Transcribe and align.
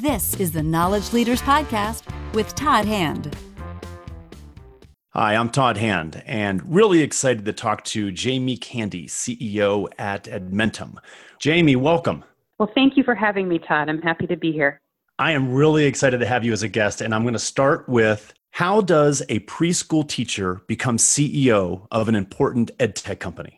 This 0.00 0.38
is 0.38 0.52
the 0.52 0.62
Knowledge 0.62 1.12
Leaders 1.12 1.42
Podcast 1.42 2.04
with 2.32 2.54
Todd 2.54 2.84
Hand. 2.84 3.36
Hi, 5.08 5.34
I'm 5.34 5.50
Todd 5.50 5.76
Hand, 5.76 6.22
and 6.24 6.62
really 6.72 7.02
excited 7.02 7.44
to 7.46 7.52
talk 7.52 7.82
to 7.86 8.12
Jamie 8.12 8.56
Candee, 8.56 9.08
CEO 9.08 9.88
at 9.98 10.26
Edmentum. 10.26 10.98
Jamie, 11.40 11.74
welcome. 11.74 12.24
Well, 12.60 12.70
thank 12.76 12.96
you 12.96 13.02
for 13.02 13.16
having 13.16 13.48
me, 13.48 13.58
Todd. 13.58 13.88
I'm 13.88 14.00
happy 14.00 14.28
to 14.28 14.36
be 14.36 14.52
here. 14.52 14.80
I 15.18 15.32
am 15.32 15.52
really 15.52 15.84
excited 15.84 16.20
to 16.20 16.26
have 16.26 16.44
you 16.44 16.52
as 16.52 16.62
a 16.62 16.68
guest, 16.68 17.00
and 17.00 17.12
I'm 17.12 17.22
going 17.22 17.32
to 17.32 17.40
start 17.40 17.88
with 17.88 18.32
how 18.52 18.80
does 18.80 19.20
a 19.28 19.40
preschool 19.40 20.08
teacher 20.08 20.62
become 20.68 20.96
CEO 20.96 21.88
of 21.90 22.08
an 22.08 22.14
important 22.14 22.70
ed 22.78 22.94
tech 22.94 23.18
company? 23.18 23.57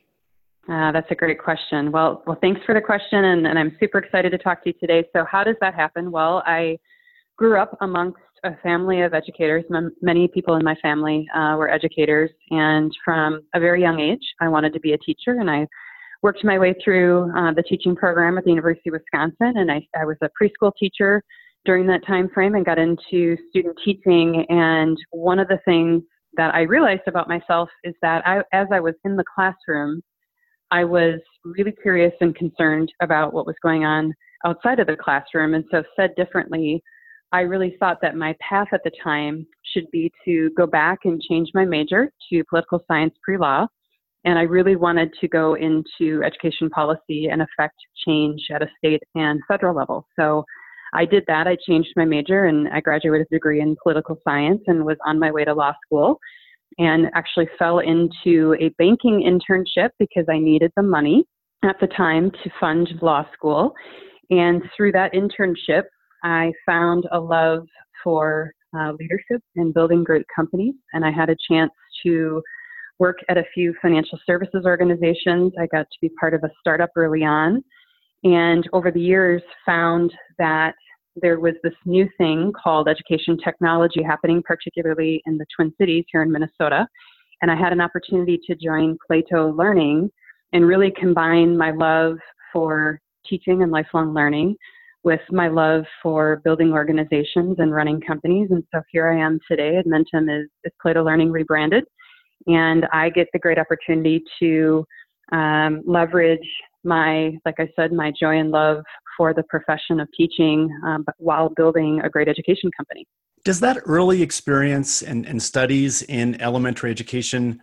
Uh, 0.71 0.93
that's 0.93 1.11
a 1.11 1.15
great 1.17 1.39
question. 1.39 1.91
Well, 1.91 2.23
well, 2.27 2.39
thanks 2.41 2.61
for 2.65 2.75
the 2.75 2.81
question, 2.81 3.25
and, 3.25 3.47
and 3.47 3.59
I'm 3.59 3.77
super 3.81 3.99
excited 3.99 4.31
to 4.31 4.39
talk 4.39 4.63
to 4.63 4.69
you 4.69 4.75
today. 4.79 5.05
So, 5.13 5.25
how 5.29 5.43
does 5.43 5.57
that 5.61 5.75
happen? 5.75 6.13
Well, 6.13 6.45
I 6.47 6.79
grew 7.37 7.61
up 7.61 7.77
amongst 7.81 8.21
a 8.45 8.57
family 8.63 9.01
of 9.01 9.13
educators. 9.13 9.65
M- 9.75 9.93
many 10.01 10.29
people 10.29 10.55
in 10.55 10.65
my 10.65 10.77
family 10.77 11.27
uh, 11.35 11.57
were 11.59 11.69
educators, 11.69 12.31
and 12.51 12.93
from 13.05 13.41
a 13.55 13.59
very 13.59 13.81
young 13.81 13.99
age, 13.99 14.23
I 14.41 14.47
wanted 14.47 14.73
to 14.75 14.81
be 14.81 14.93
a 14.93 14.99
teacher, 14.99 15.41
and 15.41 15.51
I 15.51 15.67
worked 16.23 16.45
my 16.45 16.57
way 16.57 16.75
through 16.85 17.33
uh, 17.37 17.53
the 17.53 17.65
teaching 17.65 17.97
program 17.97 18.39
at 18.39 18.45
the 18.45 18.51
University 18.51 18.91
of 18.91 18.93
Wisconsin, 18.93 19.55
and 19.57 19.73
I, 19.73 19.85
I 20.01 20.05
was 20.05 20.19
a 20.23 20.29
preschool 20.41 20.71
teacher 20.79 21.23
during 21.65 21.87
that 21.89 22.07
time 22.07 22.29
frame 22.33 22.55
and 22.55 22.65
got 22.65 22.79
into 22.79 23.37
student 23.49 23.77
teaching. 23.85 24.47
And 24.49 24.97
one 25.11 25.41
of 25.41 25.49
the 25.49 25.59
things 25.65 26.03
that 26.37 26.55
I 26.55 26.63
realized 26.63 27.09
about 27.09 27.29
myself 27.29 27.69
is 27.83 27.95
that 28.03 28.23
I, 28.27 28.43
as 28.53 28.69
I 28.73 28.81
was 28.81 28.95
in 29.05 29.17
the 29.17 29.25
classroom, 29.35 30.03
I 30.71 30.85
was 30.85 31.21
really 31.45 31.73
curious 31.73 32.13
and 32.21 32.35
concerned 32.35 32.93
about 33.03 33.33
what 33.33 33.47
was 33.47 33.57
going 33.63 33.85
on 33.85 34.13
outside 34.45 34.79
of 34.79 34.87
the 34.87 34.97
classroom. 34.97 35.55
And 35.55 35.65
so, 35.71 35.83
said 35.97 36.15
differently, 36.17 36.83
I 37.33 37.41
really 37.41 37.77
thought 37.79 37.99
that 38.03 38.17
my 38.17 38.35
path 38.41 38.69
at 38.73 38.83
the 38.85 38.91
time 39.03 39.47
should 39.73 39.91
be 39.93 40.13
to 40.25 40.51
go 40.57 40.67
back 40.67 41.01
and 41.05 41.21
change 41.21 41.49
my 41.55 41.65
major 41.65 42.11
to 42.31 42.45
political 42.45 42.85
science 42.89 43.15
pre 43.23 43.39
law. 43.39 43.67
And 44.25 44.39
I 44.39 44.43
really 44.43 44.77
wanted 44.77 45.13
to 45.21 45.29
go 45.29 45.55
into 45.55 46.23
education 46.23 46.69
policy 46.71 47.29
and 47.29 47.41
affect 47.43 47.77
change 48.07 48.43
at 48.53 48.63
a 48.63 48.69
state 48.79 49.03
and 49.15 49.41
federal 49.49 49.75
level. 49.75 50.07
So 50.19 50.45
I 50.93 51.05
did 51.05 51.25
that. 51.29 51.47
I 51.47 51.57
changed 51.67 51.91
my 51.97 52.05
major 52.05 52.47
and 52.47 52.69
I 52.69 52.81
graduated 52.81 53.21
with 53.21 53.29
a 53.31 53.35
degree 53.37 53.61
in 53.61 53.77
political 53.83 54.19
science 54.25 54.61
and 54.67 54.85
was 54.85 54.99
on 55.07 55.19
my 55.19 55.31
way 55.31 55.45
to 55.45 55.55
law 55.55 55.73
school 55.87 56.19
and 56.79 57.07
actually 57.15 57.49
fell 57.59 57.81
into 57.81 58.55
a 58.61 58.71
banking 58.79 59.23
internship 59.23 59.91
because 59.99 60.25
I 60.29 60.39
needed 60.39 60.73
the 60.77 60.83
money 60.83 61.25
at 61.65 61.77
the 61.81 61.87
time 61.89 62.31
to 62.31 62.51
fund 62.59 62.89
law 63.03 63.25
school. 63.33 63.73
And 64.31 64.63
through 64.77 64.93
that 64.93 65.13
internship, 65.13 65.83
I 66.23 66.53
found 66.65 67.05
a 67.13 67.19
love 67.19 67.67
for 68.03 68.53
uh, 68.79 68.93
leadership 68.99 69.43
and 69.57 69.75
building 69.75 70.05
great 70.05 70.25
companies. 70.35 70.75
And 70.93 71.05
I 71.05 71.11
had 71.11 71.29
a 71.29 71.37
chance 71.51 71.73
to 72.05 72.43
work 72.99 73.17
at 73.29 73.39
a 73.39 73.45
few 73.55 73.75
financial 73.83 74.19
services 74.27 74.63
organizations. 74.65 75.53
I 75.59 75.67
got 75.67 75.83
to 75.83 75.99
be 76.01 76.11
part 76.21 76.35
of 76.35 76.45
a 76.45 76.51
startup 76.61 76.91
early 76.97 77.25
on. 77.25 77.63
And 78.23 78.69
over 78.73 78.91
the 78.91 79.01
years, 79.01 79.43
found 79.65 80.13
that 80.39 80.75
there 81.23 81.41
was 81.41 81.55
this 81.63 81.75
new 81.85 82.09
thing 82.19 82.53
called 82.53 82.89
education 82.89 83.37
technology 83.43 84.03
happening, 84.03 84.43
particularly 84.43 85.23
in 85.27 85.39
the 85.39 85.47
Twin 85.55 85.73
Cities 85.79 86.05
here 86.11 86.23
in 86.23 86.33
Minnesota. 86.33 86.87
And 87.43 87.51
I 87.51 87.57
had 87.57 87.73
an 87.73 87.81
opportunity 87.81 88.39
to 88.47 88.55
join 88.55 88.99
Plato 89.07 89.53
Learning 89.53 90.11
and 90.53 90.67
really 90.67 90.93
combine 90.99 91.57
my 91.57 91.71
love 91.71 92.17
for 92.53 93.01
teaching 93.27 93.63
and 93.63 93.71
lifelong 93.71 94.13
learning 94.13 94.57
with 95.03 95.21
my 95.31 95.49
love 95.49 95.85
for 96.03 96.43
building 96.45 96.73
organizations 96.73 97.57
and 97.59 97.75
running 97.75 98.01
companies. 98.01 98.49
And 98.51 98.63
so 98.73 98.83
here 98.91 99.09
I 99.09 99.19
am 99.19 99.39
today. 99.49 99.81
Edmentum 99.83 100.29
is, 100.29 100.49
is 100.65 100.73
Plato 100.83 101.03
Learning 101.03 101.31
rebranded. 101.31 101.85
And 102.47 102.87
I 102.93 103.11
get 103.11 103.29
the 103.33 103.39
great 103.39 103.59
opportunity 103.59 104.23
to 104.41 104.85
um, 105.33 105.83
leverage 105.87 106.47
my, 106.85 107.39
like 107.45 107.57
I 107.59 107.69
said, 107.77 107.93
my 107.93 108.13
joy 108.19 108.39
and 108.39 108.51
love 108.51 108.83
for 109.21 109.35
the 109.35 109.43
profession 109.43 110.01
of 110.01 110.09
teaching 110.17 110.75
um, 110.83 111.05
while 111.19 111.51
building 111.51 112.01
a 112.03 112.09
great 112.09 112.27
education 112.27 112.71
company. 112.75 113.07
Does 113.45 113.61
that 113.61 113.77
early 113.85 114.23
experience 114.23 115.03
and, 115.03 115.27
and 115.27 115.43
studies 115.43 116.01
in 116.01 116.41
elementary 116.41 116.91
education, 116.91 117.61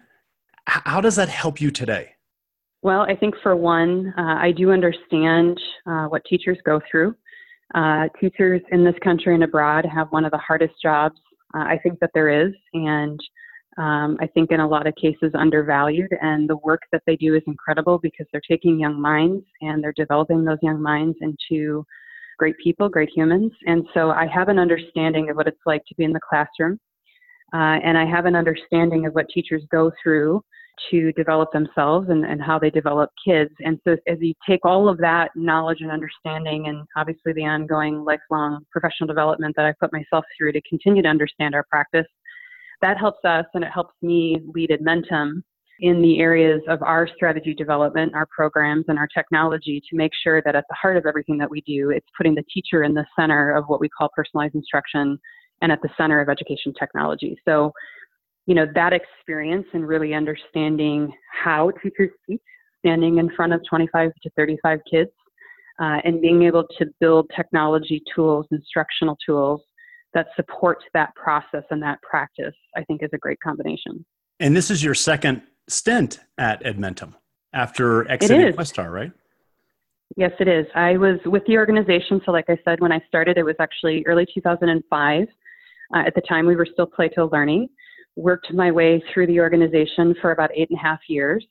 how 0.68 1.02
does 1.02 1.16
that 1.16 1.30
help 1.30 1.60
you 1.60 1.72
today? 1.72 2.12
Well, 2.84 3.02
I 3.02 3.16
think 3.16 3.34
for 3.42 3.56
one, 3.56 4.14
uh, 4.20 4.36
I 4.48 4.52
do 4.52 4.70
understand 4.72 5.60
uh, 5.88 6.06
what 6.06 6.22
teachers 6.26 6.60
go 6.64 6.80
through. 6.92 7.16
Uh, 7.74 8.04
teachers 8.22 8.62
in 8.72 8.84
this 8.84 8.96
country 9.04 9.34
and 9.34 9.44
abroad 9.44 9.84
have 9.84 10.10
one 10.12 10.26
of 10.26 10.32
the 10.32 10.38
hardest 10.38 10.76
jobs 10.80 11.20
uh, 11.56 11.64
I 11.74 11.80
think 11.82 12.00
that 12.02 12.12
there 12.14 12.30
is, 12.30 12.54
and 12.76 13.20
um, 13.78 14.18
I 14.20 14.28
think 14.28 14.52
in 14.52 14.60
a 14.60 14.68
lot 14.68 14.88
of 14.88 14.96
cases 14.96 15.32
undervalued. 15.36 16.12
And 16.22 16.50
the 16.50 16.58
work 16.58 16.82
that 16.92 17.04
they 17.06 17.16
do 17.16 17.36
is 17.36 17.44
incredible 17.46 18.00
because 18.00 18.26
they're 18.32 18.42
taking 18.48 18.80
young 18.80 19.00
minds 19.00 19.46
and 19.62 19.84
they're 19.84 19.94
developing 19.96 20.44
those 20.44 20.58
young 20.62 20.82
minds 20.82 21.18
into 21.22 21.86
great 22.40 22.56
people, 22.64 22.90
great 22.90 23.10
humans. 23.16 23.52
And 23.66 23.86
so 23.94 24.12
I 24.12 24.28
have 24.28 24.50
an 24.50 24.60
understanding 24.60 25.30
of 25.30 25.36
what 25.36 25.48
it's 25.48 25.62
like 25.66 25.84
to 25.88 25.96
be 25.96 26.04
in 26.04 26.14
the 26.14 26.20
classroom. 26.28 26.80
Uh, 27.54 27.80
and 27.84 27.98
I 27.98 28.06
have 28.06 28.26
an 28.26 28.36
understanding 28.36 29.06
of 29.06 29.14
what 29.14 29.30
teachers 29.30 29.64
go 29.72 29.92
through 30.04 30.42
to 30.92 31.12
develop 31.14 31.52
themselves 31.52 32.10
and, 32.10 32.26
and 32.26 32.42
how 32.42 32.60
they 32.60 32.70
develop 32.70 33.10
kids. 33.26 33.52
And 33.62 33.80
so 33.84 33.98
as 34.08 34.18
you 34.22 34.34
take 34.48 34.64
all 34.64 34.90
of 34.90 34.98
that 35.00 35.32
knowledge 35.36 35.80
and 35.82 35.92
understanding 35.92 36.68
and 36.68 36.86
obviously 36.96 37.34
the 37.34 37.46
ongoing 37.46 38.04
lifelong 38.04 38.64
professional 38.72 39.08
development 39.08 39.56
that 39.56 39.66
I 39.66 39.74
put 39.80 39.92
myself 39.92 40.26
through 40.38 40.52
to 40.52 40.62
continue 40.70 41.02
to 41.02 41.10
understand 41.10 41.56
our 41.56 41.66
practice, 41.70 42.06
that 42.82 42.98
helps 42.98 43.24
us 43.26 43.46
and 43.54 43.64
it 43.64 43.72
helps 43.72 43.94
me 44.02 44.40
lead 44.54 44.70
Edmentum 44.70 45.44
in 45.80 46.02
the 46.02 46.20
areas 46.20 46.62
of 46.68 46.82
our 46.82 47.08
strategy 47.16 47.54
development, 47.54 48.14
our 48.16 48.28
programs, 48.36 48.86
and 48.88 48.98
our 48.98 49.08
technology 49.08 49.82
to 49.90 49.96
make 49.96 50.12
sure 50.24 50.42
that 50.42 50.56
at 50.56 50.66
the 50.70 50.76
heart 50.76 50.98
of 50.98 51.06
everything 51.06 51.38
that 51.38 51.50
we 51.50 51.62
do, 51.62 51.92
it's 51.92 52.08
putting 52.18 52.34
the 52.34 52.44
teacher 52.52 52.84
in 52.84 52.94
the 52.94 53.06
center 53.18 53.56
of 53.56 53.66
what 53.68 53.80
we 53.80 53.88
call 53.90 54.10
personalized 54.16 54.56
instruction 54.56 55.20
and 55.62 55.72
at 55.72 55.82
the 55.82 55.90
center 55.98 56.20
of 56.20 56.30
education 56.30 56.74
technology. 56.80 57.38
So, 57.46 57.72
you 58.48 58.56
know, 58.56 58.66
that 58.74 58.94
experience 58.94 59.68
and 59.74 59.88
really 59.88 60.14
understanding 60.14 61.12
how 61.44 61.72
teachers 61.84 62.12
teach, 62.28 62.42
standing 62.80 63.18
in 63.18 63.30
front 63.36 63.54
of 63.54 63.62
25 63.70 64.12
to 64.24 64.30
35 64.36 64.80
kids, 64.90 65.12
uh, 65.80 65.98
and 66.04 66.22
being 66.22 66.44
able 66.44 66.66
to 66.80 66.88
build 67.00 67.30
technology 67.36 68.02
tools, 68.16 68.48
instructional 68.52 69.18
tools 69.24 69.62
that 70.14 70.28
supports 70.36 70.84
that 70.94 71.14
process 71.16 71.64
and 71.70 71.82
that 71.84 72.02
practice, 72.02 72.56
I 72.76 72.84
think 72.84 73.04
is 73.04 73.10
a 73.14 73.18
great 73.18 73.40
combination. 73.42 74.06
And 74.40 74.56
this 74.56 74.72
is 74.72 74.84
your 74.84 74.94
second 74.94 75.42
stint 75.68 76.20
at 76.38 76.64
Edmentum 76.64 77.14
after 77.54 78.10
exiting 78.10 78.54
Questar, 78.54 78.92
right? 78.92 79.12
Yes, 80.16 80.32
it 80.40 80.48
is. 80.48 80.66
I 80.74 80.98
was 80.98 81.20
with 81.26 81.44
the 81.48 81.58
organization. 81.58 82.22
So, 82.26 82.32
like 82.32 82.46
I 82.50 82.58
said, 82.64 82.80
when 82.80 82.92
I 82.92 83.02
started, 83.08 83.38
it 83.38 83.44
was 83.44 83.56
actually 83.60 84.04
early 84.06 84.26
2005. 84.34 85.28
Uh, 85.94 85.98
at 86.06 86.16
the 86.16 86.22
time, 86.22 86.46
we 86.46 86.56
were 86.56 86.68
still 86.72 86.86
Plato 86.86 87.30
Learning. 87.32 87.68
Worked 88.16 88.54
my 88.54 88.72
way 88.72 89.04
through 89.14 89.28
the 89.28 89.40
organization 89.40 90.16
for 90.22 90.32
about 90.32 90.50
eight 90.56 90.70
and 90.70 90.80
a 90.80 90.82
half 90.82 91.00
years. 91.08 91.46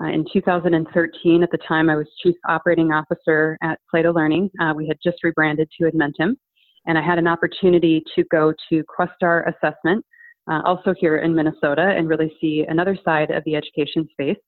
Uh, 0.00 0.06
in 0.06 0.24
2013, 0.32 1.42
at 1.42 1.50
the 1.50 1.58
time, 1.58 1.90
I 1.90 1.96
was 1.96 2.06
Chief 2.22 2.34
Operating 2.48 2.92
Officer 2.92 3.58
at 3.62 3.78
Plato 3.90 4.12
Learning. 4.12 4.50
Uh, 4.60 4.72
we 4.74 4.86
had 4.86 4.96
just 5.02 5.22
rebranded 5.22 5.68
to 5.78 5.84
Edmentum 5.84 6.36
and 6.86 6.96
I 6.96 7.02
had 7.02 7.18
an 7.18 7.26
opportunity 7.26 8.02
to 8.14 8.24
go 8.30 8.52
to 8.70 8.84
Questar 8.84 9.44
Assessment, 9.48 10.04
uh, 10.50 10.62
also 10.64 10.94
here 10.98 11.18
in 11.18 11.34
Minnesota, 11.34 11.94
and 11.96 12.08
really 12.08 12.32
see 12.40 12.64
another 12.68 12.96
side 13.04 13.30
of 13.30 13.44
the 13.44 13.54
education 13.54 14.08
space, 14.10 14.38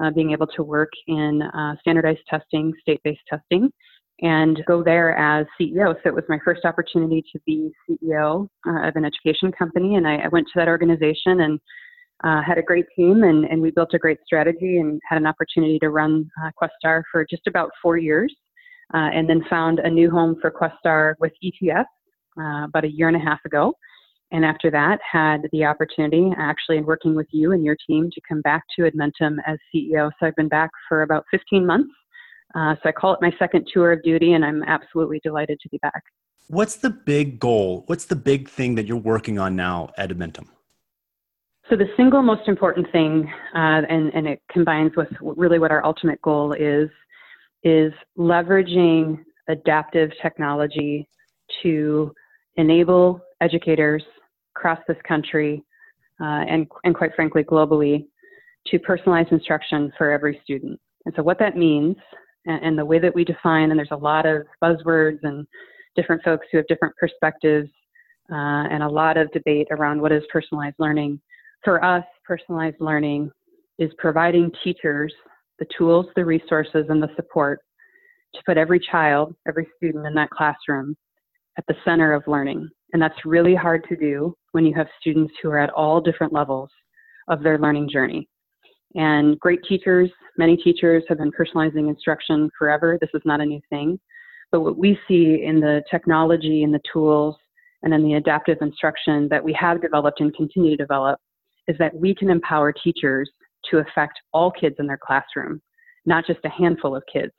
uh, 0.00 0.10
being 0.10 0.32
able 0.32 0.46
to 0.48 0.62
work 0.62 0.90
in 1.06 1.42
uh, 1.42 1.74
standardized 1.80 2.20
testing, 2.28 2.72
state 2.80 3.00
based 3.04 3.22
testing, 3.28 3.70
and 4.20 4.62
go 4.66 4.82
there 4.82 5.16
as 5.16 5.46
CEO. 5.60 5.94
So 6.02 6.08
it 6.08 6.14
was 6.14 6.24
my 6.28 6.38
first 6.44 6.64
opportunity 6.64 7.22
to 7.32 7.40
be 7.46 7.70
CEO 7.88 8.48
uh, 8.66 8.88
of 8.88 8.96
an 8.96 9.04
education 9.04 9.52
company, 9.52 9.96
and 9.96 10.06
I, 10.06 10.16
I, 10.16 10.28
went 10.28 10.46
to 10.48 10.52
that 10.56 10.68
organization 10.68 11.40
and 11.40 11.60
uh, 12.24 12.42
had 12.42 12.56
a 12.56 12.62
great 12.62 12.86
team, 12.96 13.24
and, 13.24 13.44
and, 13.44 13.60
we 13.60 13.70
built 13.70 13.92
a 13.92 13.98
great 13.98 14.18
strategy 14.24 14.78
and 14.78 14.98
had 15.06 15.18
an 15.18 15.26
opportunity 15.26 15.78
to 15.78 15.90
run 15.90 16.30
uh, 16.42 16.50
Questar 16.58 17.02
for 17.12 17.26
just 17.28 17.46
about 17.46 17.70
four 17.82 17.98
years 17.98 18.34
uh, 18.94 19.10
and 19.12 19.28
then 19.28 19.42
found 19.48 19.78
a 19.80 19.90
new 19.90 20.10
home 20.10 20.36
for 20.40 20.50
Questar 20.50 21.14
with 21.18 21.32
ETS 21.42 21.88
uh, 22.38 22.64
about 22.64 22.84
a 22.84 22.90
year 22.90 23.08
and 23.08 23.16
a 23.16 23.20
half 23.20 23.40
ago. 23.44 23.72
And 24.32 24.44
after 24.44 24.70
that, 24.72 24.98
had 25.10 25.42
the 25.52 25.64
opportunity, 25.64 26.32
actually, 26.36 26.78
in 26.78 26.84
working 26.84 27.14
with 27.14 27.28
you 27.30 27.52
and 27.52 27.64
your 27.64 27.76
team, 27.86 28.10
to 28.12 28.20
come 28.28 28.40
back 28.42 28.64
to 28.76 28.82
Edmentum 28.82 29.36
as 29.46 29.56
CEO. 29.74 30.10
So 30.18 30.26
I've 30.26 30.34
been 30.34 30.48
back 30.48 30.70
for 30.88 31.02
about 31.02 31.24
15 31.30 31.64
months. 31.64 31.92
Uh, 32.54 32.74
so 32.82 32.88
I 32.88 32.92
call 32.92 33.12
it 33.12 33.20
my 33.22 33.32
second 33.38 33.68
tour 33.72 33.92
of 33.92 34.02
duty, 34.02 34.32
and 34.32 34.44
I'm 34.44 34.62
absolutely 34.64 35.20
delighted 35.22 35.60
to 35.60 35.68
be 35.68 35.78
back. 35.78 36.02
What's 36.48 36.76
the 36.76 36.90
big 36.90 37.38
goal? 37.38 37.84
What's 37.86 38.06
the 38.06 38.16
big 38.16 38.48
thing 38.48 38.76
that 38.76 38.86
you're 38.86 38.96
working 38.96 39.38
on 39.38 39.56
now 39.56 39.90
at 39.96 40.10
Edmentum? 40.10 40.46
So 41.68 41.76
the 41.76 41.86
single 41.96 42.22
most 42.22 42.46
important 42.46 42.90
thing, 42.92 43.28
uh, 43.54 43.82
and, 43.88 44.14
and 44.14 44.26
it 44.28 44.40
combines 44.50 44.92
with 44.96 45.08
really 45.20 45.58
what 45.58 45.72
our 45.72 45.84
ultimate 45.84 46.22
goal 46.22 46.52
is, 46.52 46.88
is 47.66 47.92
leveraging 48.16 49.18
adaptive 49.48 50.12
technology 50.22 51.08
to 51.64 52.12
enable 52.56 53.20
educators 53.40 54.04
across 54.54 54.78
this 54.86 54.96
country 55.06 55.64
uh, 56.20 56.46
and, 56.48 56.68
and 56.84 56.94
quite 56.94 57.10
frankly 57.16 57.42
globally 57.42 58.06
to 58.68 58.78
personalize 58.78 59.30
instruction 59.32 59.92
for 59.98 60.12
every 60.12 60.40
student. 60.44 60.78
And 61.06 61.14
so 61.16 61.24
what 61.24 61.40
that 61.40 61.56
means 61.56 61.96
and, 62.46 62.64
and 62.64 62.78
the 62.78 62.84
way 62.84 63.00
that 63.00 63.12
we 63.12 63.24
define, 63.24 63.70
and 63.70 63.78
there's 63.78 63.88
a 63.90 63.96
lot 63.96 64.26
of 64.26 64.46
buzzwords 64.62 65.18
and 65.24 65.44
different 65.96 66.22
folks 66.22 66.46
who 66.52 66.58
have 66.58 66.68
different 66.68 66.94
perspectives 66.96 67.68
uh, 68.30 68.70
and 68.70 68.84
a 68.84 68.88
lot 68.88 69.16
of 69.16 69.28
debate 69.32 69.66
around 69.72 70.00
what 70.00 70.12
is 70.12 70.22
personalized 70.32 70.76
learning. 70.78 71.20
For 71.64 71.84
us, 71.84 72.04
personalized 72.24 72.76
learning 72.78 73.32
is 73.80 73.90
providing 73.98 74.52
teachers 74.62 75.12
the 75.58 75.66
tools, 75.76 76.06
the 76.16 76.24
resources, 76.24 76.86
and 76.88 77.02
the 77.02 77.10
support 77.16 77.60
to 78.34 78.42
put 78.44 78.56
every 78.58 78.80
child, 78.80 79.34
every 79.48 79.66
student 79.76 80.06
in 80.06 80.14
that 80.14 80.30
classroom 80.30 80.96
at 81.58 81.64
the 81.68 81.74
center 81.84 82.12
of 82.12 82.22
learning. 82.26 82.68
And 82.92 83.00
that's 83.00 83.24
really 83.24 83.54
hard 83.54 83.84
to 83.88 83.96
do 83.96 84.36
when 84.52 84.64
you 84.64 84.74
have 84.74 84.86
students 85.00 85.32
who 85.42 85.50
are 85.50 85.58
at 85.58 85.70
all 85.70 86.00
different 86.00 86.32
levels 86.32 86.70
of 87.28 87.42
their 87.42 87.58
learning 87.58 87.88
journey. 87.90 88.28
And 88.94 89.38
great 89.40 89.60
teachers, 89.68 90.10
many 90.38 90.56
teachers 90.56 91.04
have 91.08 91.18
been 91.18 91.32
personalizing 91.32 91.88
instruction 91.88 92.50
forever. 92.58 92.96
This 93.00 93.10
is 93.14 93.22
not 93.24 93.40
a 93.40 93.46
new 93.46 93.60
thing. 93.68 93.98
But 94.52 94.60
what 94.60 94.78
we 94.78 94.98
see 95.08 95.42
in 95.44 95.60
the 95.60 95.82
technology 95.90 96.62
and 96.62 96.72
the 96.72 96.80
tools 96.92 97.36
and 97.82 97.92
in 97.92 98.02
the 98.02 98.14
adaptive 98.14 98.58
instruction 98.60 99.28
that 99.28 99.42
we 99.42 99.52
have 99.54 99.82
developed 99.82 100.20
and 100.20 100.34
continue 100.34 100.70
to 100.70 100.76
develop 100.76 101.18
is 101.68 101.76
that 101.78 101.94
we 101.94 102.14
can 102.14 102.30
empower 102.30 102.72
teachers 102.72 103.30
to 103.70 103.78
affect 103.78 104.18
all 104.32 104.50
kids 104.50 104.76
in 104.78 104.86
their 104.86 104.98
classroom, 104.98 105.60
not 106.04 106.26
just 106.26 106.40
a 106.44 106.50
handful 106.50 106.94
of 106.96 107.02
kids, 107.12 107.32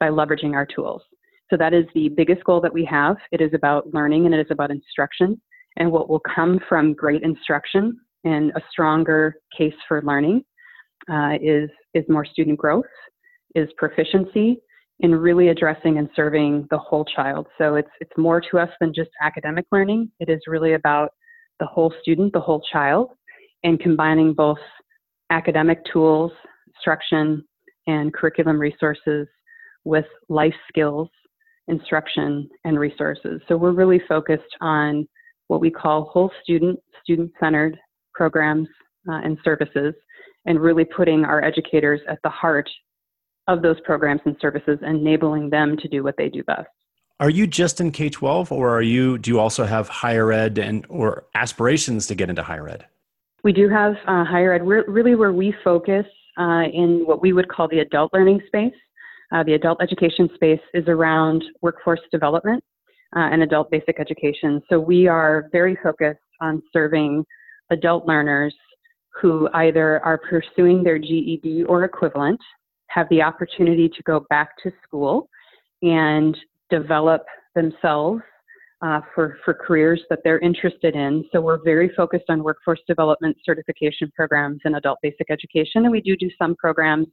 by 0.00 0.08
leveraging 0.08 0.54
our 0.54 0.66
tools. 0.66 1.02
So 1.50 1.56
that 1.56 1.72
is 1.72 1.84
the 1.94 2.08
biggest 2.08 2.42
goal 2.44 2.60
that 2.60 2.72
we 2.72 2.84
have. 2.84 3.16
It 3.32 3.40
is 3.40 3.52
about 3.54 3.92
learning 3.94 4.26
and 4.26 4.34
it 4.34 4.40
is 4.40 4.50
about 4.50 4.70
instruction. 4.70 5.40
And 5.76 5.92
what 5.92 6.08
will 6.08 6.22
come 6.34 6.60
from 6.68 6.94
great 6.94 7.22
instruction 7.22 7.98
and 8.24 8.50
a 8.56 8.60
stronger 8.70 9.36
case 9.56 9.74
for 9.86 10.02
learning 10.02 10.42
uh, 11.10 11.34
is, 11.40 11.70
is 11.94 12.04
more 12.08 12.24
student 12.24 12.58
growth, 12.58 12.84
is 13.54 13.68
proficiency, 13.76 14.60
in 15.00 15.14
really 15.14 15.48
addressing 15.48 15.98
and 15.98 16.08
serving 16.16 16.66
the 16.70 16.78
whole 16.78 17.04
child. 17.04 17.46
So 17.58 17.74
it's, 17.74 17.90
it's 18.00 18.16
more 18.16 18.40
to 18.50 18.58
us 18.58 18.70
than 18.80 18.94
just 18.94 19.10
academic 19.22 19.66
learning. 19.70 20.10
It 20.20 20.30
is 20.30 20.40
really 20.46 20.72
about 20.72 21.10
the 21.60 21.66
whole 21.66 21.92
student, 22.00 22.32
the 22.32 22.40
whole 22.40 22.62
child, 22.72 23.10
and 23.62 23.78
combining 23.78 24.32
both 24.32 24.58
academic 25.30 25.80
tools, 25.92 26.32
instruction, 26.74 27.44
and 27.86 28.12
curriculum 28.12 28.58
resources 28.58 29.26
with 29.84 30.04
life 30.28 30.54
skills, 30.68 31.08
instruction, 31.68 32.48
and 32.64 32.78
resources. 32.78 33.40
So 33.48 33.56
we're 33.56 33.72
really 33.72 34.00
focused 34.08 34.56
on 34.60 35.08
what 35.48 35.60
we 35.60 35.70
call 35.70 36.10
whole 36.12 36.30
student, 36.42 36.78
student 37.02 37.32
centered 37.40 37.78
programs 38.14 38.68
uh, 39.08 39.20
and 39.24 39.38
services, 39.44 39.94
and 40.46 40.60
really 40.60 40.84
putting 40.84 41.24
our 41.24 41.42
educators 41.44 42.00
at 42.08 42.18
the 42.24 42.30
heart 42.30 42.68
of 43.48 43.62
those 43.62 43.80
programs 43.80 44.20
and 44.24 44.36
services, 44.40 44.78
enabling 44.82 45.50
them 45.50 45.76
to 45.76 45.88
do 45.88 46.02
what 46.02 46.16
they 46.16 46.28
do 46.28 46.42
best. 46.44 46.66
Are 47.18 47.30
you 47.30 47.46
just 47.46 47.80
in 47.80 47.92
K 47.92 48.10
12 48.10 48.52
or 48.52 48.76
are 48.76 48.82
you, 48.82 49.18
do 49.18 49.30
you 49.30 49.40
also 49.40 49.64
have 49.64 49.88
higher 49.88 50.32
ed 50.32 50.58
and 50.58 50.84
or 50.88 51.26
aspirations 51.34 52.06
to 52.08 52.14
get 52.14 52.28
into 52.28 52.42
higher 52.42 52.68
ed? 52.68 52.86
We 53.46 53.52
do 53.52 53.68
have 53.68 53.94
uh, 54.08 54.24
higher 54.24 54.54
ed. 54.54 54.66
Really 54.66 55.14
where 55.14 55.32
we 55.32 55.54
focus 55.62 56.04
uh, 56.36 56.64
in 56.64 57.04
what 57.06 57.22
we 57.22 57.32
would 57.32 57.48
call 57.48 57.68
the 57.68 57.78
adult 57.78 58.12
learning 58.12 58.40
space. 58.48 58.74
Uh, 59.30 59.44
the 59.44 59.54
adult 59.54 59.80
education 59.80 60.28
space 60.34 60.58
is 60.74 60.82
around 60.88 61.44
workforce 61.62 62.00
development 62.10 62.64
uh, 63.14 63.20
and 63.30 63.44
adult 63.44 63.70
basic 63.70 64.00
education. 64.00 64.60
So 64.68 64.80
we 64.80 65.06
are 65.06 65.48
very 65.52 65.78
focused 65.80 66.18
on 66.40 66.60
serving 66.72 67.24
adult 67.70 68.04
learners 68.04 68.52
who 69.22 69.48
either 69.54 70.04
are 70.04 70.18
pursuing 70.18 70.82
their 70.82 70.98
GED 70.98 71.66
or 71.68 71.84
equivalent, 71.84 72.40
have 72.88 73.08
the 73.10 73.22
opportunity 73.22 73.88
to 73.88 74.02
go 74.02 74.26
back 74.28 74.60
to 74.64 74.72
school 74.82 75.28
and 75.82 76.36
develop 76.68 77.24
themselves 77.54 78.22
uh, 78.82 79.00
for, 79.14 79.38
for 79.44 79.54
careers 79.54 80.02
that 80.10 80.18
they're 80.22 80.38
interested 80.40 80.94
in. 80.94 81.24
So 81.32 81.40
we're 81.40 81.62
very 81.64 81.90
focused 81.96 82.26
on 82.28 82.42
workforce 82.42 82.80
development 82.86 83.36
certification 83.44 84.10
programs 84.14 84.60
in 84.64 84.74
adult 84.74 84.98
basic 85.02 85.30
education, 85.30 85.84
and 85.84 85.90
we 85.90 86.00
do 86.00 86.16
do 86.16 86.30
some 86.38 86.54
programs 86.56 87.06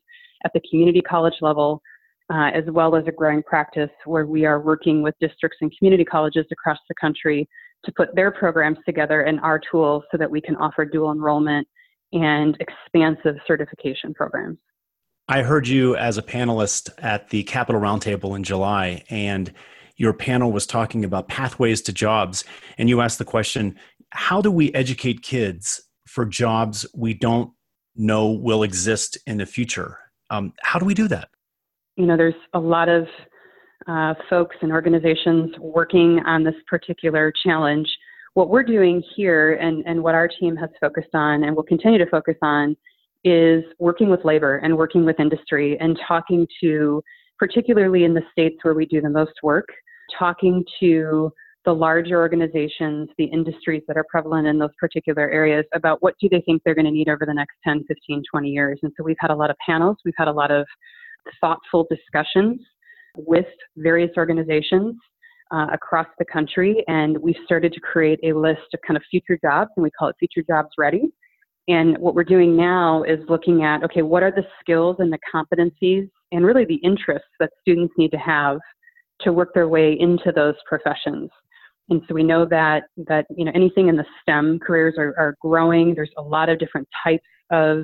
at 0.44 0.52
the 0.54 0.62
community 0.70 1.02
college 1.02 1.36
level, 1.42 1.82
uh, 2.32 2.50
as 2.54 2.64
well 2.68 2.96
as 2.96 3.06
a 3.08 3.12
growing 3.12 3.44
practice 3.44 3.90
where 4.06 4.26
we 4.26 4.46
are 4.46 4.60
working 4.60 5.02
with 5.02 5.16
districts 5.20 5.58
and 5.62 5.74
community 5.78 6.04
colleges 6.04 6.46
across 6.52 6.80
the 6.90 6.96
country 7.00 7.48
to 7.86 7.92
put 7.94 8.14
their 8.16 8.32
programs 8.32 8.78
together 8.86 9.22
and 9.22 9.40
our 9.42 9.60
tools 9.72 10.04
so 10.12 10.18
that 10.18 10.30
we 10.30 10.42
can 10.42 10.56
offer 10.58 10.86
dual 10.86 11.12
enrollment 11.12 11.68
and 12.14 12.58
expansive 12.60 13.36
certification 13.48 14.14
programs. 14.14 14.58
I 15.28 15.42
heard 15.42 15.68
you 15.68 15.96
as 15.96 16.18
a 16.18 16.22
panelist 16.22 16.90
at 17.02 17.30
the 17.30 17.44
Capital 17.44 17.80
Roundtable 17.80 18.36
in 18.36 18.44
July, 18.44 19.04
and 19.10 19.54
your 20.04 20.14
panel 20.14 20.52
was 20.52 20.68
talking 20.68 21.06
about 21.06 21.30
pathways 21.30 21.82
to 21.82 21.94
jobs. 21.94 22.44
And 22.78 22.90
you 22.90 23.00
asked 23.00 23.20
the 23.20 23.26
question 23.26 23.80
how 24.10 24.42
do 24.42 24.52
we 24.52 24.72
educate 24.74 25.24
kids 25.24 25.82
for 26.08 26.26
jobs 26.26 26.86
we 26.94 27.16
don't 27.16 27.52
know 27.96 28.30
will 28.30 28.62
exist 28.62 29.18
in 29.26 29.38
the 29.38 29.46
future? 29.46 29.98
Um, 30.30 30.54
how 30.62 30.78
do 30.78 30.86
we 30.86 30.94
do 30.94 31.08
that? 31.08 31.30
You 31.96 32.06
know, 32.06 32.18
there's 32.18 32.36
a 32.54 32.60
lot 32.60 32.90
of 32.90 33.08
uh, 33.88 34.14
folks 34.30 34.58
and 34.62 34.72
organizations 34.74 35.56
working 35.58 36.20
on 36.26 36.44
this 36.44 36.56
particular 36.68 37.32
challenge. 37.44 37.88
What 38.34 38.50
we're 38.50 38.64
doing 38.64 39.02
here 39.16 39.54
and, 39.54 39.84
and 39.88 40.04
what 40.04 40.16
our 40.16 40.28
team 40.28 40.56
has 40.58 40.70
focused 40.82 41.14
on 41.16 41.46
and 41.46 41.56
will 41.56 41.64
continue 41.64 41.98
to 41.98 42.10
focus 42.10 42.36
on 42.42 42.76
is 43.24 43.64
working 43.80 44.10
with 44.10 44.26
labor 44.26 44.58
and 44.58 44.78
working 44.78 45.06
with 45.06 45.20
industry 45.20 45.78
and 45.80 45.98
talking 46.06 46.46
to, 46.62 47.02
particularly 47.40 48.04
in 48.04 48.14
the 48.14 48.24
states 48.32 48.58
where 48.64 48.74
we 48.74 48.86
do 48.86 49.02
the 49.02 49.10
most 49.10 49.34
work, 49.42 49.70
talking 50.18 50.64
to 50.80 51.32
the 51.66 51.74
larger 51.74 52.20
organizations, 52.20 53.10
the 53.18 53.26
industries 53.26 53.84
that 53.88 53.98
are 53.98 54.06
prevalent 54.10 54.48
in 54.48 54.60
those 54.60 54.74
particular 54.80 55.30
areas 55.30 55.66
about 55.74 56.02
what 56.02 56.14
do 56.20 56.28
they 56.30 56.42
think 56.42 56.62
they're 56.64 56.76
going 56.76 56.86
to 56.86 56.92
need 56.92 57.08
over 57.08 57.26
the 57.26 57.34
next 57.34 57.56
10, 57.64 57.86
15, 57.88 58.24
20 58.30 58.50
years. 58.50 58.80
And 58.84 58.92
so 58.98 59.04
we've 59.04 59.16
had 59.20 59.32
a 59.32 59.36
lot 59.36 59.50
of 59.50 59.56
panels, 59.66 59.98
we've 60.04 60.14
had 60.18 60.28
a 60.28 60.32
lot 60.32 60.52
of 60.52 60.66
thoughtful 61.40 61.88
discussions 61.90 62.60
with 63.18 63.46
various 63.78 64.12
organizations 64.18 64.96
uh, 65.52 65.68
across 65.72 66.08
the 66.20 66.26
country, 66.26 66.84
and 66.88 67.18
we 67.20 67.36
started 67.46 67.72
to 67.74 67.80
create 67.80 68.20
a 68.24 68.34
list 68.34 68.74
of 68.74 68.80
kind 68.86 68.98
of 68.98 69.04
future 69.10 69.38
jobs, 69.42 69.70
and 69.78 69.84
we 69.84 69.92
call 69.92 70.10
it 70.10 70.16
Future 70.20 70.44
Jobs 70.48 70.70
Ready. 70.78 71.04
And 71.68 71.98
what 72.00 72.16
we're 72.16 72.24
doing 72.24 72.58
now 72.58 73.04
is 73.04 73.20
looking 73.30 73.64
at 73.64 73.84
okay, 73.84 74.02
what 74.02 74.24
are 74.24 74.32
the 74.32 74.46
skills 74.60 74.98
and 75.00 75.14
the 75.14 75.20
competencies 75.34 76.10
and 76.32 76.46
really 76.46 76.66
the 76.66 76.82
interests 76.84 77.30
that 77.40 77.52
students 77.62 77.94
need 77.98 78.10
to 78.12 78.18
have 78.18 78.58
to 79.24 79.34
work 79.34 79.54
their 79.54 79.68
way 79.68 79.98
into 80.00 80.32
those 80.34 80.56
professions. 80.68 81.30
And 81.90 82.02
so 82.08 82.16
we 82.16 82.24
know 82.24 82.46
that 82.46 82.84
that 83.08 83.26
you 83.36 83.46
know 83.46 83.52
anything 83.54 83.90
in 83.90 83.98
the 83.98 84.06
STEM 84.22 84.60
careers 84.60 84.96
are, 84.98 85.14
are 85.18 85.36
growing. 85.42 85.94
There's 85.94 86.12
a 86.18 86.22
lot 86.22 86.50
of 86.50 86.60
different 86.60 86.88
types 87.04 87.26
of 87.52 87.84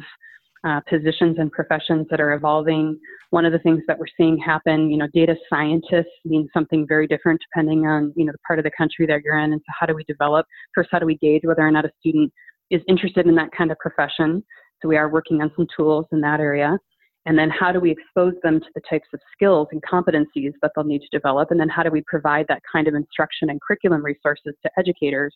uh, 0.63 0.79
positions 0.89 1.38
and 1.39 1.51
professions 1.51 2.08
that 2.10 2.19
are 2.19 2.34
evolving. 2.34 2.98
One 3.31 3.46
of 3.46 3.51
the 3.51 3.60
things 3.60 3.81
that 3.88 3.98
we're 4.00 4.05
seeing 4.17 4.38
happen, 4.38 4.89
you 4.89 4.98
know, 4.98 5.08
data 5.13 5.36
scientists 5.50 6.08
means 6.25 6.50
something 6.53 6.86
very 6.88 7.08
different 7.08 7.41
depending 7.51 7.86
on 7.88 8.13
you 8.15 8.25
know 8.25 8.31
the 8.31 8.39
part 8.48 8.60
of 8.60 8.63
the 8.63 8.72
country 8.77 9.05
that 9.08 9.22
you're 9.24 9.38
in. 9.38 9.51
And 9.51 9.62
so 9.62 9.74
how 9.77 9.86
do 9.86 9.93
we 9.93 10.05
develop? 10.05 10.46
First, 10.74 10.89
how 10.91 11.00
do 11.00 11.05
we 11.05 11.17
gauge 11.17 11.41
whether 11.43 11.62
or 11.62 11.72
not 11.72 11.86
a 11.86 11.91
student 12.00 12.31
is 12.69 12.81
interested 12.88 13.27
in 13.27 13.36
that 13.36 13.50
kind 13.58 13.72
of 13.72 13.77
profession. 13.79 14.43
So 14.81 14.88
we 14.88 14.98
are 14.98 15.10
working 15.10 15.41
on 15.41 15.51
some 15.55 15.67
tools 15.75 16.05
in 16.12 16.22
that 16.22 16.39
area. 16.39 16.77
And 17.25 17.38
then 17.38 17.49
how 17.49 17.71
do 17.71 17.79
we 17.79 17.91
expose 17.91 18.33
them 18.43 18.59
to 18.59 18.65
the 18.75 18.81
types 18.89 19.07
of 19.13 19.19
skills 19.33 19.67
and 19.71 19.81
competencies 19.83 20.53
that 20.61 20.71
they'll 20.75 20.85
need 20.85 21.01
to 21.01 21.17
develop? 21.17 21.51
And 21.51 21.59
then 21.59 21.69
how 21.69 21.83
do 21.83 21.91
we 21.91 22.03
provide 22.07 22.45
that 22.47 22.61
kind 22.71 22.88
of 22.88 22.95
instruction 22.95 23.49
and 23.49 23.59
curriculum 23.61 24.03
resources 24.03 24.55
to 24.63 24.71
educators 24.77 25.35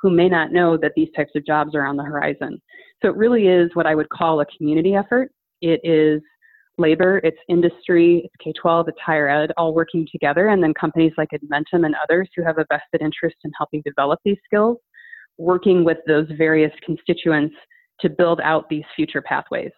who 0.00 0.10
may 0.10 0.28
not 0.28 0.52
know 0.52 0.76
that 0.76 0.92
these 0.96 1.08
types 1.14 1.30
of 1.36 1.46
jobs 1.46 1.74
are 1.74 1.86
on 1.86 1.96
the 1.96 2.02
horizon? 2.02 2.60
So 3.00 3.08
it 3.08 3.16
really 3.16 3.46
is 3.46 3.70
what 3.74 3.86
I 3.86 3.94
would 3.94 4.08
call 4.08 4.40
a 4.40 4.46
community 4.56 4.94
effort. 4.94 5.30
It 5.62 5.80
is 5.84 6.20
labor, 6.78 7.20
it's 7.22 7.36
industry, 7.48 8.22
it's 8.24 8.34
K 8.42 8.52
12, 8.60 8.88
it's 8.88 8.98
higher 9.04 9.28
ed, 9.28 9.52
all 9.56 9.74
working 9.74 10.06
together, 10.10 10.48
and 10.48 10.62
then 10.62 10.74
companies 10.74 11.12
like 11.16 11.28
Edmentum 11.34 11.84
and 11.84 11.94
others 12.02 12.28
who 12.34 12.42
have 12.42 12.58
a 12.58 12.66
vested 12.70 13.02
interest 13.02 13.36
in 13.44 13.52
helping 13.56 13.82
develop 13.84 14.18
these 14.24 14.38
skills 14.44 14.78
working 15.40 15.84
with 15.84 15.98
those 16.06 16.26
various 16.36 16.72
constituents 16.84 17.54
to 18.00 18.08
build 18.08 18.40
out 18.42 18.68
these 18.68 18.84
future 18.94 19.22
pathways. 19.22 19.70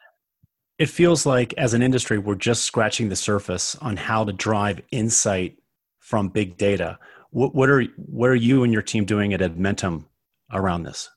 It 0.82 0.88
feels 0.88 1.24
like 1.24 1.54
as 1.58 1.74
an 1.74 1.80
industry, 1.80 2.18
we're 2.18 2.34
just 2.34 2.64
scratching 2.64 3.08
the 3.08 3.14
surface 3.14 3.76
on 3.76 3.96
how 3.96 4.24
to 4.24 4.32
drive 4.32 4.80
insight 4.90 5.56
from 6.00 6.28
big 6.28 6.56
data. 6.56 6.98
What, 7.30 7.54
what 7.54 7.70
are 7.70 7.84
what 7.94 8.28
are 8.30 8.34
you 8.34 8.64
and 8.64 8.72
your 8.72 8.82
team 8.82 9.04
doing 9.04 9.32
at 9.32 9.38
Edmentum 9.38 10.06
around 10.52 10.82
this? 10.82 11.08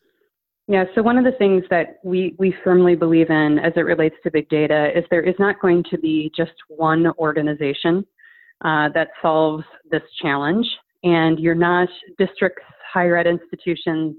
Yeah, 0.68 0.84
so 0.94 1.02
one 1.02 1.18
of 1.18 1.24
the 1.24 1.32
things 1.40 1.64
that 1.72 1.98
we, 2.04 2.36
we 2.38 2.54
firmly 2.64 2.96
believe 2.96 3.32
in 3.32 3.58
as 3.58 3.74
it 3.76 3.80
relates 3.80 4.16
to 4.22 4.30
big 4.30 4.48
data 4.50 4.96
is 4.96 5.04
there 5.10 5.24
is 5.24 5.34
not 5.40 5.60
going 5.60 5.84
to 5.90 5.98
be 5.98 6.32
just 6.38 6.54
one 6.68 7.08
organization 7.18 8.06
uh, 8.64 8.90
that 8.90 9.08
solves 9.20 9.64
this 9.90 10.04
challenge. 10.22 10.68
And 11.04 11.40
you're 11.40 11.56
not, 11.56 11.90
districts, 12.20 12.62
higher 12.94 13.18
ed 13.18 13.26
institutions 13.26 14.16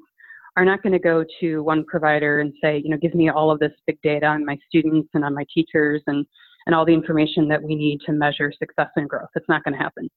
are 0.56 0.64
not 0.64 0.82
going 0.82 0.92
to 0.92 0.98
go 0.98 1.24
to 1.40 1.62
one 1.62 1.84
provider 1.84 2.40
and 2.40 2.52
say, 2.62 2.80
you 2.82 2.90
know, 2.90 2.96
give 2.96 3.14
me 3.14 3.28
all 3.28 3.50
of 3.50 3.58
this 3.58 3.72
big 3.86 4.00
data 4.02 4.26
on 4.26 4.44
my 4.44 4.56
students 4.68 5.08
and 5.14 5.24
on 5.24 5.34
my 5.34 5.44
teachers 5.52 6.02
and, 6.06 6.24
and 6.66 6.74
all 6.74 6.84
the 6.84 6.94
information 6.94 7.46
that 7.48 7.62
we 7.62 7.74
need 7.74 8.00
to 8.06 8.12
measure 8.12 8.52
success 8.58 8.88
and 8.96 9.08
growth. 9.08 9.28
It's 9.34 9.48
not 9.48 9.62
going 9.64 9.74
to 9.74 9.82
happen. 9.82 10.08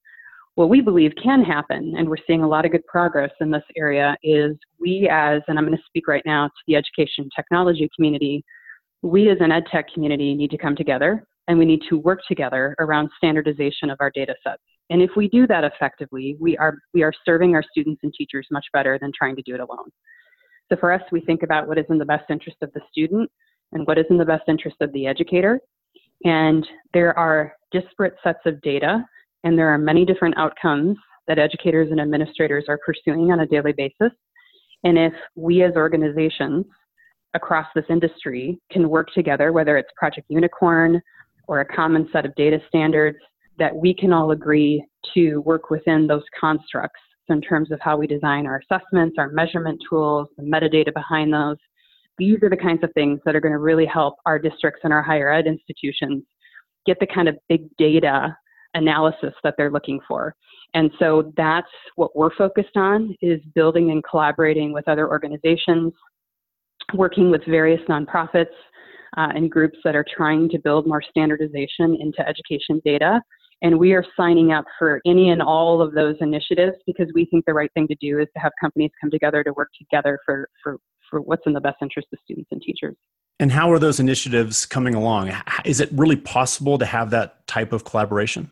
What 0.56 0.70
we 0.70 0.82
believe 0.82 1.12
can 1.22 1.44
happen, 1.44 1.94
and 1.98 2.10
we're 2.10 2.18
seeing 2.26 2.44
a 2.44 2.48
lot 2.48 2.66
of 2.66 2.72
good 2.72 2.86
progress 2.86 3.32
in 3.40 3.52
this 3.52 3.64
area, 3.78 4.18
is 4.24 4.58
we 4.80 5.10
as, 5.12 5.42
and 5.48 5.58
I'm 5.58 5.66
going 5.66 5.78
to 5.78 5.84
speak 5.86 6.08
right 6.08 6.24
now 6.26 6.48
to 6.48 6.54
the 6.68 6.76
education 6.76 7.30
technology 7.36 7.90
community, 7.96 8.44
we 9.02 9.30
as 9.30 9.38
an 9.40 9.52
ed 9.52 9.64
tech 9.72 9.86
community 9.94 10.34
need 10.34 10.52
to 10.52 10.58
come 10.58 10.76
together 10.76 11.26
and 11.48 11.58
we 11.58 11.66
need 11.66 11.82
to 11.90 11.98
work 11.98 12.20
together 12.28 12.76
around 12.80 13.10
standardization 13.18 13.90
of 13.90 13.98
our 14.02 14.12
data 14.12 14.36
sets. 14.44 14.62
And 14.90 15.02
if 15.02 15.12
we 15.16 15.30
do 15.30 15.48
that 15.48 15.64
effectively, 15.64 16.36
we 16.40 16.58
are, 16.58 16.76
we 16.94 17.04
are 17.04 17.14
serving 17.26 17.56
our 17.56 17.64
students 17.72 18.02
and 18.04 18.14
teachers 18.14 18.48
much 18.52 18.66
better 18.74 19.00
than 19.00 19.12
trying 19.18 19.36
to 19.36 19.42
do 19.44 19.54
it 19.54 19.60
alone. 19.60 19.90
So 20.70 20.78
for 20.80 20.92
us, 20.92 21.02
we 21.12 21.22
think 21.22 21.44
about 21.44 21.68
what 21.68 21.78
is 21.78 21.86
in 21.90 21.98
the 21.98 22.06
best 22.06 22.30
interest 22.30 22.58
of 22.62 22.72
the 22.74 22.82
student 22.92 23.30
and 23.74 23.86
what 23.88 23.98
is 23.98 24.06
in 24.10 24.18
the 24.18 24.26
best 24.26 24.44
interest 24.48 24.78
of 24.82 24.92
the 24.94 25.08
educator. 25.08 25.60
And 26.24 26.66
there 26.94 27.18
are 27.18 27.54
disparate 27.72 28.16
sets 28.24 28.40
of 28.46 28.62
data, 28.62 29.04
and 29.44 29.58
there 29.58 29.70
are 29.70 29.78
many 29.78 30.06
different 30.06 30.38
outcomes 30.38 30.98
that 31.28 31.40
educators 31.40 31.92
and 31.92 32.00
administrators 32.00 32.66
are 32.68 32.80
pursuing 32.86 33.32
on 33.32 33.42
a 33.42 33.48
daily 33.48 33.74
basis. 33.74 34.12
And 34.84 34.98
if 34.98 35.14
we 35.36 35.64
as 35.64 35.74
organizations 35.76 36.66
across 37.34 37.68
this 37.76 37.86
industry 37.90 38.60
can 38.72 38.90
work 38.90 39.10
together, 39.14 39.52
whether 39.52 39.78
it's 39.78 39.90
Project 39.96 40.28
Unicorn 40.30 41.02
or 41.48 41.62
a 41.62 41.66
common 41.66 42.08
set 42.12 42.26
of 42.26 42.34
data 42.36 42.60
standards, 42.68 43.18
that 43.58 43.76
we 43.76 43.94
can 43.94 44.14
all 44.14 44.32
agree 44.32 44.84
to 45.14 45.38
work 45.42 45.70
within 45.70 46.08
those 46.08 46.24
constructs 46.40 47.00
in 47.30 47.42
terms 47.42 47.72
of 47.72 47.80
how 47.82 47.98
we 47.98 48.08
design 48.08 48.46
our 48.46 48.62
assessments, 48.70 49.16
our 49.18 49.30
measurement 49.30 49.82
tools, 49.90 50.28
the 50.38 50.44
metadata 50.44 50.94
behind 50.94 51.34
those. 51.34 51.58
These 52.18 52.44
are 52.44 52.50
the 52.50 52.58
kinds 52.58 52.84
of 52.84 52.92
things 52.94 53.20
that 53.26 53.36
are 53.36 53.40
going 53.40 53.54
to 53.54 53.60
really 53.60 53.86
help 53.86 54.16
our 54.26 54.38
districts 54.38 54.82
and 54.84 54.92
our 54.92 55.02
higher 55.02 55.32
ed 55.32 55.48
institutions 55.48 56.24
get 56.86 57.00
the 57.00 57.08
kind 57.08 57.28
of 57.28 57.38
big 57.48 57.66
data 57.78 58.36
analysis 58.74 59.34
that 59.44 59.56
they're 59.58 59.72
looking 59.72 60.00
for. 60.08 60.36
And 60.74 60.92
so 61.00 61.34
that's 61.36 61.68
what 61.96 62.16
we're 62.16 62.36
focused 62.36 62.76
on 62.76 63.16
is 63.22 63.42
building 63.56 63.92
and 63.92 64.04
collaborating 64.04 64.72
with 64.72 64.88
other 64.88 65.10
organizations, 65.10 65.94
working 66.94 67.32
with 67.32 67.44
various 67.46 67.82
nonprofits 67.90 68.46
uh, 69.18 69.30
and 69.36 69.50
groups 69.50 69.78
that 69.84 69.96
are 69.96 70.06
trying 70.16 70.50
to 70.50 70.60
build 70.60 70.86
more 70.86 71.02
standardization 71.02 71.98
into 72.00 72.28
education 72.28 72.82
data 72.86 73.20
and 73.62 73.78
we 73.78 73.94
are 73.94 74.06
signing 74.16 74.52
up 74.52 74.66
for 74.78 75.02
any 75.06 75.30
and 75.30 75.42
all 75.42 75.82
of 75.82 75.94
those 75.94 76.16
initiatives 76.22 76.78
because 76.86 77.08
we 77.14 77.26
think 77.26 77.46
the 77.46 77.54
right 77.54 77.72
thing 77.74 77.88
to 77.88 77.96
do 78.00 78.20
is 78.20 78.28
to 78.34 78.40
have 78.40 78.52
companies 78.60 78.92
come 79.02 79.12
together 79.12 79.44
to 79.44 79.54
work 79.54 79.70
together 79.78 80.20
for, 80.26 80.50
for, 80.64 80.78
for 81.10 81.22
what's 81.22 81.44
in 81.46 81.54
the 81.54 81.62
best 81.62 81.78
interest 81.82 82.08
of 82.14 82.20
students 82.24 82.50
and 82.52 82.62
teachers. 82.62 82.96
And 83.40 83.52
how 83.52 83.72
are 83.72 83.80
those 83.80 84.00
initiatives 84.00 84.66
coming 84.66 84.96
along? 84.96 85.32
Is 85.64 85.80
it 85.80 85.90
really 85.94 86.18
possible 86.18 86.78
to 86.78 86.86
have 86.86 87.10
that 87.12 87.48
type 87.48 87.72
of 87.72 87.86
collaboration? 87.86 88.52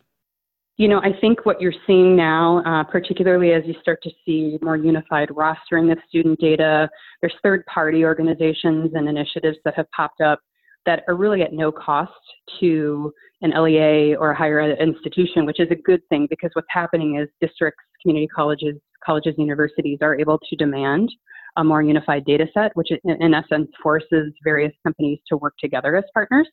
You 0.77 0.87
know, 0.87 0.99
I 0.99 1.11
think 1.19 1.43
what 1.43 1.59
you're 1.59 1.73
seeing 1.87 2.15
now, 2.15 2.61
uh, 2.63 2.83
particularly 2.83 3.51
as 3.51 3.63
you 3.65 3.73
start 3.81 3.99
to 4.03 4.11
see 4.23 4.59
more 4.61 4.77
unified 4.77 5.29
rostering 5.29 5.91
of 5.91 5.97
student 6.07 6.39
data, 6.39 6.87
there's 7.19 7.33
third 7.41 7.65
party 7.65 8.05
organizations 8.05 8.91
and 8.93 9.09
initiatives 9.09 9.57
that 9.65 9.73
have 9.75 9.87
popped 9.89 10.21
up 10.21 10.39
that 10.87 11.03
are 11.07 11.15
really 11.15 11.43
at 11.43 11.53
no 11.53 11.71
cost 11.71 12.11
to 12.59 13.13
an 13.41 13.51
LEA 13.51 14.15
or 14.15 14.31
a 14.31 14.35
higher 14.35 14.59
ed 14.59 14.77
institution, 14.79 15.45
which 15.45 15.59
is 15.59 15.67
a 15.69 15.75
good 15.75 16.01
thing 16.09 16.25
because 16.29 16.49
what's 16.53 16.67
happening 16.71 17.19
is 17.19 17.27
districts, 17.39 17.83
community 18.01 18.27
colleges, 18.27 18.75
colleges, 19.05 19.35
universities 19.37 19.99
are 20.01 20.19
able 20.19 20.39
to 20.49 20.55
demand 20.55 21.11
a 21.57 21.63
more 21.63 21.81
unified 21.81 22.23
data 22.25 22.47
set, 22.53 22.71
which 22.75 22.87
in 23.03 23.33
essence 23.33 23.69
forces 23.83 24.33
various 24.43 24.71
companies 24.81 25.19
to 25.27 25.37
work 25.37 25.53
together 25.59 25.95
as 25.95 26.03
partners. 26.13 26.47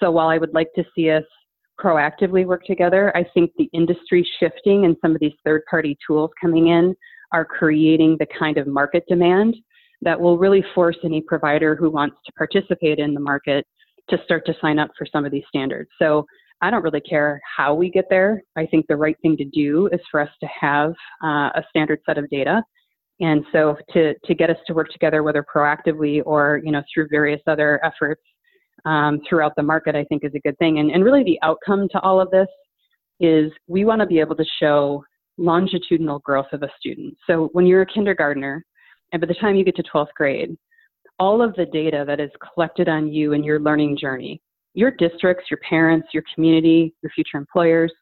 So 0.00 0.10
while 0.10 0.28
I 0.28 0.38
would 0.38 0.54
like 0.54 0.68
to 0.76 0.84
see 0.94 1.10
us 1.10 1.24
proactively 1.80 2.46
work 2.46 2.64
together, 2.64 3.14
I 3.16 3.26
think 3.34 3.50
the 3.58 3.68
industry 3.72 4.26
shifting 4.38 4.84
and 4.84 4.96
some 5.02 5.14
of 5.14 5.20
these 5.20 5.32
third 5.44 5.62
party 5.68 5.98
tools 6.06 6.30
coming 6.40 6.68
in 6.68 6.94
are 7.32 7.44
creating 7.44 8.16
the 8.20 8.26
kind 8.38 8.56
of 8.56 8.68
market 8.68 9.02
demand 9.08 9.56
that 10.04 10.20
will 10.20 10.38
really 10.38 10.64
force 10.74 10.96
any 11.04 11.20
provider 11.20 11.74
who 11.74 11.90
wants 11.90 12.16
to 12.26 12.32
participate 12.32 12.98
in 12.98 13.14
the 13.14 13.20
market 13.20 13.66
to 14.10 14.18
start 14.24 14.44
to 14.46 14.54
sign 14.60 14.78
up 14.78 14.90
for 14.96 15.06
some 15.10 15.24
of 15.24 15.32
these 15.32 15.44
standards. 15.48 15.90
So 15.98 16.26
I 16.60 16.70
don't 16.70 16.82
really 16.82 17.00
care 17.00 17.40
how 17.56 17.74
we 17.74 17.90
get 17.90 18.04
there. 18.10 18.42
I 18.56 18.66
think 18.66 18.86
the 18.86 18.96
right 18.96 19.16
thing 19.22 19.36
to 19.38 19.44
do 19.44 19.88
is 19.92 20.00
for 20.10 20.20
us 20.20 20.30
to 20.40 20.48
have 20.60 20.90
uh, 21.22 21.50
a 21.54 21.62
standard 21.68 22.00
set 22.06 22.18
of 22.18 22.28
data. 22.30 22.62
And 23.20 23.44
so 23.52 23.76
to, 23.92 24.14
to 24.24 24.34
get 24.34 24.50
us 24.50 24.56
to 24.66 24.74
work 24.74 24.88
together, 24.90 25.22
whether 25.22 25.44
proactively 25.44 26.22
or, 26.24 26.60
you 26.64 26.72
know, 26.72 26.82
through 26.92 27.08
various 27.10 27.40
other 27.46 27.80
efforts 27.84 28.22
um, 28.84 29.20
throughout 29.28 29.52
the 29.56 29.62
market, 29.62 29.94
I 29.94 30.04
think 30.04 30.24
is 30.24 30.32
a 30.34 30.40
good 30.40 30.58
thing. 30.58 30.78
And, 30.78 30.90
and 30.90 31.04
really 31.04 31.24
the 31.24 31.38
outcome 31.42 31.88
to 31.92 32.00
all 32.00 32.20
of 32.20 32.30
this 32.30 32.48
is 33.20 33.52
we 33.68 33.84
want 33.84 34.00
to 34.00 34.06
be 34.06 34.20
able 34.20 34.36
to 34.36 34.44
show 34.60 35.04
longitudinal 35.38 36.20
growth 36.20 36.52
of 36.52 36.62
a 36.62 36.68
student. 36.78 37.16
So 37.26 37.50
when 37.52 37.66
you're 37.66 37.82
a 37.82 37.86
kindergartner, 37.86 38.64
and 39.14 39.20
by 39.20 39.28
the 39.28 39.34
time 39.34 39.54
you 39.54 39.64
get 39.64 39.76
to 39.76 39.82
12th 39.84 40.12
grade, 40.16 40.58
all 41.20 41.40
of 41.40 41.54
the 41.54 41.66
data 41.66 42.02
that 42.04 42.18
is 42.18 42.30
collected 42.52 42.88
on 42.88 43.12
you 43.12 43.32
and 43.32 43.44
your 43.44 43.60
learning 43.60 43.96
journey, 43.96 44.42
your 44.74 44.90
districts, 44.90 45.44
your 45.48 45.60
parents, 45.68 46.08
your 46.12 46.24
community, 46.34 46.92
your 47.00 47.10
future 47.10 47.38
employers, 47.38 47.92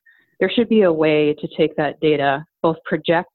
there 0.41 0.51
should 0.51 0.71
be 0.71 0.83
a 0.83 0.93
way 0.93 1.35
to 1.35 1.47
take 1.55 1.77
that 1.77 2.01
data, 2.01 2.43
both 2.63 2.79
project 2.87 3.29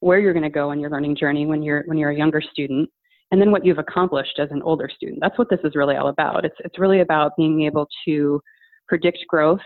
where 0.00 0.18
you're 0.18 0.32
going 0.32 0.42
to 0.42 0.48
go 0.48 0.72
in 0.72 0.80
your 0.80 0.88
learning 0.88 1.14
journey 1.14 1.44
when 1.44 1.62
you're 1.62 1.82
when 1.84 1.98
you're 1.98 2.10
a 2.10 2.16
younger 2.16 2.40
student, 2.40 2.88
and 3.30 3.38
then 3.38 3.52
what 3.52 3.64
you've 3.64 3.78
accomplished 3.78 4.38
as 4.38 4.48
an 4.50 4.62
older 4.62 4.88
student. 4.92 5.18
That's 5.20 5.38
what 5.38 5.50
this 5.50 5.60
is 5.64 5.76
really 5.76 5.96
all 5.96 6.08
about. 6.08 6.46
It's 6.46 6.56
it's 6.60 6.78
really 6.78 7.00
about 7.00 7.36
being 7.36 7.64
able 7.64 7.86
to 8.06 8.40
predict 8.88 9.18
growth, 9.28 9.60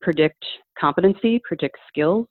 predict 0.00 0.42
competency, 0.80 1.42
predict 1.46 1.76
skills, 1.88 2.26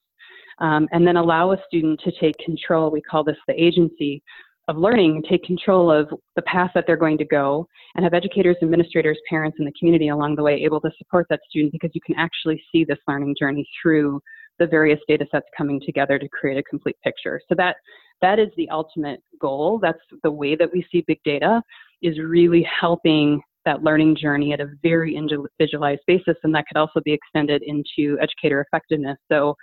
um, 0.60 0.88
and 0.92 1.06
then 1.06 1.18
allow 1.18 1.52
a 1.52 1.58
student 1.68 2.00
to 2.04 2.12
take 2.20 2.38
control. 2.40 2.92
We 2.92 3.02
call 3.02 3.24
this 3.24 3.38
the 3.48 3.62
agency 3.62 4.24
of 4.68 4.78
learning 4.78 5.24
take 5.30 5.44
control 5.44 5.92
of 5.92 6.10
the 6.36 6.42
path 6.44 6.72
that 6.74 6.86
they're 6.88 6.98
going 6.98 7.18
to 7.18 7.26
go 7.26 7.68
and 7.96 8.04
have 8.04 8.14
educators, 8.14 8.56
administrators, 8.62 9.18
parents, 9.30 9.58
and 9.60 9.68
the 9.68 9.74
community 9.78 10.08
along 10.08 10.36
the 10.36 10.44
way 10.44 10.56
able 10.56 10.82
to 10.82 10.90
support 10.98 11.28
that 11.30 11.40
student 11.48 11.72
because 11.72 11.92
you 11.94 12.02
can 12.06 12.16
actually 12.16 12.62
see 12.72 12.84
this 12.84 12.98
learning 13.08 13.36
journey 13.40 13.68
through 13.82 14.20
the 14.58 14.66
various 14.66 15.00
data 15.08 15.26
sets 15.32 15.46
coming 15.56 15.82
together 15.86 16.18
to 16.18 16.28
create 16.30 16.58
a 16.58 16.64
complete 16.64 16.96
picture. 17.04 17.40
So 17.48 17.56
that 17.58 17.76
that 18.22 18.40
is 18.40 18.48
the 18.56 18.70
ultimate 18.70 19.22
goal. 19.40 19.80
That's 19.82 20.00
the 20.24 20.32
way 20.32 20.56
that 20.56 20.72
we 20.72 20.86
see 20.92 21.04
big 21.06 21.20
data 21.26 21.62
is 22.02 22.18
really 22.20 22.64
helping 22.64 23.42
that 23.66 23.84
learning 23.84 24.16
journey 24.16 24.54
at 24.54 24.62
a 24.62 24.70
very 24.82 25.16
individualized 25.16 26.02
basis, 26.08 26.36
and 26.44 26.54
that 26.56 26.66
could 26.68 26.80
also 26.80 27.02
be 27.04 27.12
extended 27.12 27.64
into 27.64 28.18
educator 28.22 28.62
effectiveness. 28.62 29.18
So 29.30 29.56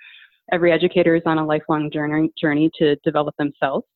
every 0.53 0.73
educator 0.73 1.15
is 1.17 1.23
on 1.25 1.39
a 1.39 1.47
lifelong 1.47 1.91
journey, 1.91 2.31
journey 2.39 2.71
to 2.79 2.97
develop 3.05 3.35
themselves 3.39 3.87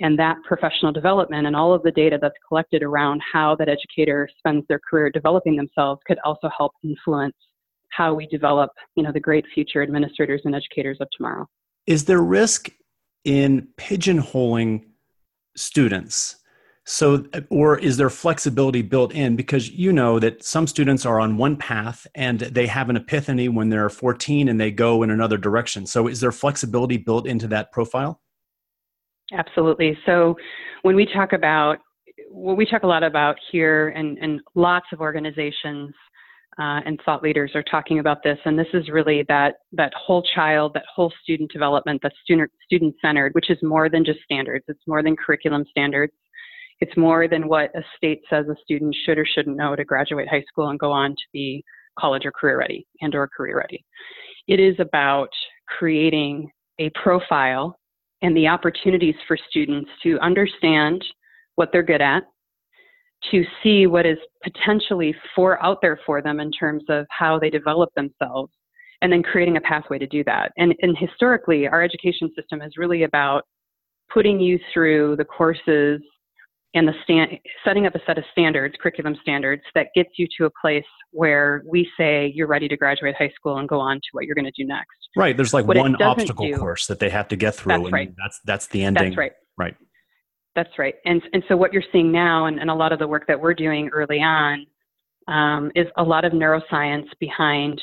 and 0.00 0.18
that 0.18 0.36
professional 0.46 0.92
development 0.92 1.46
and 1.46 1.54
all 1.54 1.72
of 1.72 1.82
the 1.82 1.90
data 1.90 2.18
that's 2.20 2.34
collected 2.48 2.82
around 2.82 3.20
how 3.32 3.54
that 3.56 3.68
educator 3.68 4.28
spends 4.38 4.64
their 4.68 4.80
career 4.80 5.10
developing 5.10 5.56
themselves 5.56 6.00
could 6.06 6.18
also 6.24 6.50
help 6.56 6.72
influence 6.82 7.36
how 7.90 8.14
we 8.14 8.26
develop 8.26 8.70
you 8.94 9.02
know 9.02 9.12
the 9.12 9.20
great 9.20 9.44
future 9.54 9.82
administrators 9.82 10.40
and 10.44 10.54
educators 10.54 10.98
of 11.00 11.08
tomorrow. 11.16 11.46
Is 11.86 12.04
there 12.04 12.22
risk 12.22 12.70
in 13.24 13.68
pigeonholing 13.76 14.84
students? 15.56 16.36
So 16.86 17.24
or 17.50 17.78
is 17.78 17.98
there 17.98 18.10
flexibility 18.10 18.82
built 18.82 19.12
in? 19.12 19.36
Because 19.36 19.70
you 19.70 19.92
know 19.92 20.18
that 20.18 20.42
some 20.42 20.66
students 20.66 21.04
are 21.04 21.20
on 21.20 21.36
one 21.36 21.56
path 21.56 22.06
and 22.14 22.40
they 22.40 22.66
have 22.66 22.88
an 22.88 22.96
epiphany 22.96 23.48
when 23.48 23.68
they're 23.68 23.90
14 23.90 24.48
and 24.48 24.60
they 24.60 24.70
go 24.70 25.02
in 25.02 25.10
another 25.10 25.36
direction. 25.36 25.86
So 25.86 26.08
is 26.08 26.20
there 26.20 26.32
flexibility 26.32 26.96
built 26.96 27.26
into 27.26 27.46
that 27.48 27.70
profile 27.70 28.20
Absolutely. 29.32 29.96
So 30.06 30.36
when 30.82 30.96
we 30.96 31.06
talk 31.06 31.32
about 31.32 31.78
what 32.30 32.56
we 32.56 32.66
talk 32.66 32.82
a 32.82 32.86
lot 32.86 33.02
about 33.02 33.36
here, 33.50 33.88
and, 33.90 34.18
and 34.18 34.40
lots 34.54 34.86
of 34.92 35.00
organizations 35.00 35.94
uh, 36.58 36.80
and 36.84 37.00
thought 37.04 37.22
leaders 37.22 37.52
are 37.54 37.62
talking 37.62 37.98
about 37.98 38.22
this, 38.22 38.38
and 38.44 38.58
this 38.58 38.66
is 38.74 38.88
really 38.88 39.24
that 39.28 39.54
that 39.72 39.92
whole 39.94 40.22
child, 40.34 40.72
that 40.74 40.84
whole 40.92 41.12
student 41.22 41.50
development, 41.50 42.00
that 42.02 42.12
student 42.22 42.50
student 42.64 42.94
centered, 43.00 43.32
which 43.34 43.50
is 43.50 43.58
more 43.62 43.88
than 43.88 44.04
just 44.04 44.20
standards. 44.20 44.64
It's 44.68 44.86
more 44.86 45.02
than 45.02 45.16
curriculum 45.16 45.64
standards. 45.70 46.12
It's 46.80 46.96
more 46.96 47.28
than 47.28 47.46
what 47.48 47.70
a 47.76 47.82
state 47.96 48.20
says 48.28 48.46
a 48.48 48.56
student 48.62 48.94
should 49.04 49.18
or 49.18 49.26
shouldn't 49.26 49.56
know 49.56 49.76
to 49.76 49.84
graduate 49.84 50.28
high 50.28 50.44
school 50.48 50.68
and 50.68 50.78
go 50.78 50.90
on 50.90 51.10
to 51.10 51.24
be 51.32 51.62
college 51.98 52.24
or 52.24 52.32
career 52.32 52.58
ready 52.58 52.86
and 53.00 53.14
or 53.14 53.28
career 53.28 53.58
ready. 53.58 53.84
It 54.48 54.60
is 54.60 54.76
about 54.78 55.28
creating 55.68 56.50
a 56.78 56.90
profile 56.90 57.76
and 58.22 58.36
the 58.36 58.48
opportunities 58.48 59.14
for 59.26 59.36
students 59.48 59.90
to 60.02 60.18
understand 60.20 61.04
what 61.56 61.70
they're 61.72 61.82
good 61.82 62.02
at, 62.02 62.22
to 63.30 63.44
see 63.62 63.86
what 63.86 64.06
is 64.06 64.18
potentially 64.42 65.14
for 65.34 65.62
out 65.62 65.78
there 65.82 66.00
for 66.06 66.22
them 66.22 66.40
in 66.40 66.50
terms 66.50 66.84
of 66.88 67.06
how 67.10 67.38
they 67.38 67.50
develop 67.50 67.90
themselves, 67.94 68.52
and 69.02 69.12
then 69.12 69.22
creating 69.22 69.56
a 69.56 69.60
pathway 69.60 69.98
to 69.98 70.06
do 70.06 70.22
that. 70.24 70.52
And, 70.56 70.74
and 70.82 70.96
historically, 70.96 71.66
our 71.66 71.82
education 71.82 72.30
system 72.36 72.62
is 72.62 72.72
really 72.76 73.02
about 73.04 73.42
putting 74.12 74.40
you 74.40 74.58
through 74.72 75.16
the 75.16 75.24
courses 75.24 76.00
and 76.74 76.86
the 76.86 76.94
stand, 77.02 77.30
setting 77.64 77.86
up 77.86 77.94
a 77.94 78.00
set 78.06 78.16
of 78.16 78.24
standards, 78.30 78.74
curriculum 78.80 79.16
standards, 79.22 79.62
that 79.74 79.88
gets 79.94 80.10
you 80.16 80.26
to 80.38 80.46
a 80.46 80.50
place 80.60 80.84
where 81.10 81.62
we 81.66 81.88
say 81.96 82.32
you're 82.34 82.46
ready 82.46 82.68
to 82.68 82.76
graduate 82.76 83.16
high 83.18 83.32
school 83.34 83.58
and 83.58 83.68
go 83.68 83.80
on 83.80 83.96
to 83.96 84.08
what 84.12 84.24
you're 84.24 84.36
going 84.36 84.44
to 84.44 84.52
do 84.56 84.64
next. 84.66 84.88
Right. 85.16 85.36
There's 85.36 85.52
like 85.52 85.66
what 85.66 85.76
one 85.76 86.00
obstacle 86.00 86.46
do, 86.46 86.56
course 86.56 86.86
that 86.86 87.00
they 87.00 87.10
have 87.10 87.28
to 87.28 87.36
get 87.36 87.56
through, 87.56 87.72
that's 87.72 87.84
and 87.84 87.92
right. 87.92 88.14
that's 88.16 88.40
that's 88.44 88.66
the 88.68 88.84
ending. 88.84 89.10
That's 89.10 89.16
right. 89.16 89.32
Right. 89.58 89.76
That's 90.54 90.78
right. 90.78 90.94
And 91.04 91.22
and 91.32 91.42
so 91.48 91.56
what 91.56 91.72
you're 91.72 91.82
seeing 91.92 92.12
now, 92.12 92.46
and, 92.46 92.60
and 92.60 92.70
a 92.70 92.74
lot 92.74 92.92
of 92.92 93.00
the 93.00 93.08
work 93.08 93.26
that 93.26 93.40
we're 93.40 93.54
doing 93.54 93.88
early 93.92 94.20
on, 94.20 94.66
um, 95.26 95.72
is 95.74 95.86
a 95.96 96.02
lot 96.04 96.24
of 96.24 96.32
neuroscience 96.32 97.06
behind 97.18 97.80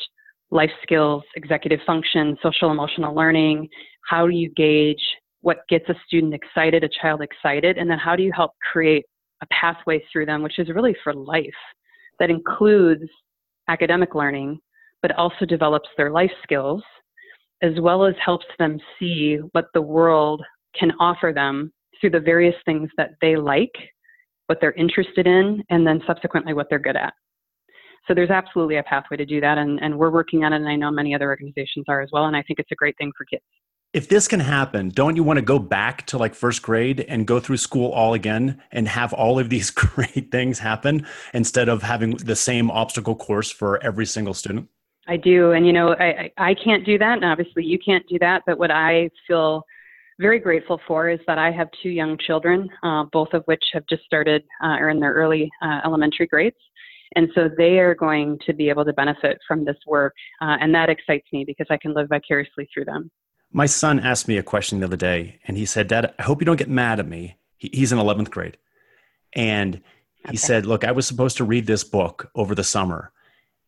life 0.50 0.70
skills, 0.82 1.22
executive 1.36 1.80
function, 1.86 2.38
social 2.42 2.70
emotional 2.70 3.14
learning. 3.14 3.68
How 4.08 4.26
do 4.26 4.34
you 4.34 4.50
gauge 4.56 5.02
what 5.40 5.58
gets 5.68 5.88
a 5.88 5.94
student 6.06 6.34
excited, 6.34 6.84
a 6.84 6.88
child 7.00 7.22
excited, 7.22 7.78
and 7.78 7.90
then 7.90 7.98
how 7.98 8.16
do 8.16 8.22
you 8.22 8.32
help 8.34 8.52
create 8.72 9.04
a 9.42 9.46
pathway 9.52 10.02
through 10.12 10.26
them, 10.26 10.42
which 10.42 10.58
is 10.58 10.68
really 10.68 10.96
for 11.02 11.14
life, 11.14 11.46
that 12.18 12.30
includes 12.30 13.04
academic 13.68 14.14
learning, 14.14 14.58
but 15.02 15.12
also 15.16 15.44
develops 15.44 15.88
their 15.96 16.10
life 16.10 16.32
skills, 16.42 16.82
as 17.62 17.72
well 17.80 18.04
as 18.04 18.14
helps 18.24 18.46
them 18.58 18.78
see 18.98 19.36
what 19.52 19.66
the 19.74 19.82
world 19.82 20.42
can 20.78 20.90
offer 20.98 21.32
them 21.34 21.72
through 22.00 22.10
the 22.10 22.20
various 22.20 22.54
things 22.64 22.90
that 22.96 23.10
they 23.20 23.36
like, 23.36 23.74
what 24.46 24.58
they're 24.60 24.72
interested 24.72 25.26
in, 25.26 25.62
and 25.70 25.86
then 25.86 26.02
subsequently 26.06 26.54
what 26.54 26.66
they're 26.68 26.78
good 26.78 26.96
at. 26.96 27.12
So 28.06 28.14
there's 28.14 28.30
absolutely 28.30 28.76
a 28.76 28.82
pathway 28.82 29.18
to 29.18 29.26
do 29.26 29.40
that, 29.40 29.58
and, 29.58 29.80
and 29.82 29.96
we're 29.96 30.10
working 30.10 30.44
on 30.44 30.52
it, 30.52 30.56
and 30.56 30.68
I 30.68 30.76
know 30.76 30.90
many 30.90 31.14
other 31.14 31.28
organizations 31.28 31.84
are 31.88 32.00
as 32.00 32.08
well, 32.12 32.24
and 32.24 32.34
I 32.34 32.42
think 32.42 32.58
it's 32.58 32.72
a 32.72 32.76
great 32.76 32.96
thing 32.98 33.12
for 33.16 33.24
kids 33.24 33.44
if 33.98 34.08
this 34.08 34.28
can 34.28 34.38
happen, 34.38 34.90
don't 34.90 35.16
you 35.16 35.24
want 35.24 35.38
to 35.38 35.44
go 35.44 35.58
back 35.58 36.06
to 36.06 36.18
like 36.18 36.32
first 36.32 36.62
grade 36.62 37.00
and 37.08 37.26
go 37.26 37.40
through 37.40 37.56
school 37.56 37.90
all 37.90 38.14
again 38.14 38.62
and 38.70 38.86
have 38.86 39.12
all 39.12 39.40
of 39.40 39.50
these 39.50 39.70
great 39.82 40.30
things 40.30 40.60
happen 40.60 41.04
instead 41.34 41.68
of 41.68 41.82
having 41.82 42.12
the 42.12 42.36
same 42.36 42.70
obstacle 42.70 43.16
course 43.16 43.50
for 43.50 43.82
every 43.82 44.06
single 44.06 44.34
student? 44.34 44.68
I 45.08 45.16
do. 45.16 45.50
And, 45.50 45.66
you 45.66 45.72
know, 45.72 45.96
I, 45.98 46.30
I 46.38 46.54
can't 46.54 46.86
do 46.86 46.96
that. 46.98 47.14
And 47.14 47.24
obviously 47.24 47.64
you 47.64 47.76
can't 47.76 48.06
do 48.08 48.20
that. 48.20 48.44
But 48.46 48.56
what 48.56 48.70
I 48.70 49.10
feel 49.26 49.64
very 50.20 50.38
grateful 50.38 50.80
for 50.86 51.10
is 51.10 51.18
that 51.26 51.38
I 51.38 51.50
have 51.50 51.68
two 51.82 51.88
young 51.88 52.16
children, 52.24 52.68
uh, 52.84 53.02
both 53.12 53.32
of 53.32 53.42
which 53.46 53.64
have 53.72 53.82
just 53.90 54.04
started 54.04 54.44
uh, 54.62 54.76
or 54.78 54.90
in 54.90 55.00
their 55.00 55.14
early 55.14 55.50
uh, 55.60 55.80
elementary 55.84 56.28
grades. 56.28 56.56
And 57.16 57.30
so 57.34 57.48
they 57.58 57.80
are 57.80 57.96
going 57.96 58.38
to 58.46 58.52
be 58.52 58.68
able 58.68 58.84
to 58.84 58.92
benefit 58.92 59.38
from 59.48 59.64
this 59.64 59.78
work. 59.88 60.14
Uh, 60.40 60.56
and 60.60 60.72
that 60.72 60.88
excites 60.88 61.26
me 61.32 61.42
because 61.44 61.66
I 61.68 61.78
can 61.78 61.94
live 61.94 62.08
vicariously 62.10 62.68
through 62.72 62.84
them. 62.84 63.10
My 63.50 63.66
son 63.66 63.98
asked 64.00 64.28
me 64.28 64.36
a 64.36 64.42
question 64.42 64.80
the 64.80 64.86
other 64.86 64.96
day, 64.96 65.40
and 65.46 65.56
he 65.56 65.66
said, 65.66 65.88
Dad, 65.88 66.14
I 66.18 66.22
hope 66.22 66.40
you 66.40 66.46
don't 66.46 66.56
get 66.56 66.68
mad 66.68 67.00
at 67.00 67.08
me. 67.08 67.38
he's 67.56 67.92
in 67.92 67.98
11th 67.98 68.30
grade. 68.30 68.58
And 69.32 69.80
he 70.22 70.28
okay. 70.28 70.36
said, 70.36 70.66
Look, 70.66 70.84
I 70.84 70.92
was 70.92 71.06
supposed 71.06 71.38
to 71.38 71.44
read 71.44 71.66
this 71.66 71.84
book 71.84 72.30
over 72.34 72.54
the 72.54 72.64
summer, 72.64 73.12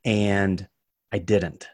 and 0.05 0.67
I 1.13 1.19
didn't. 1.19 1.69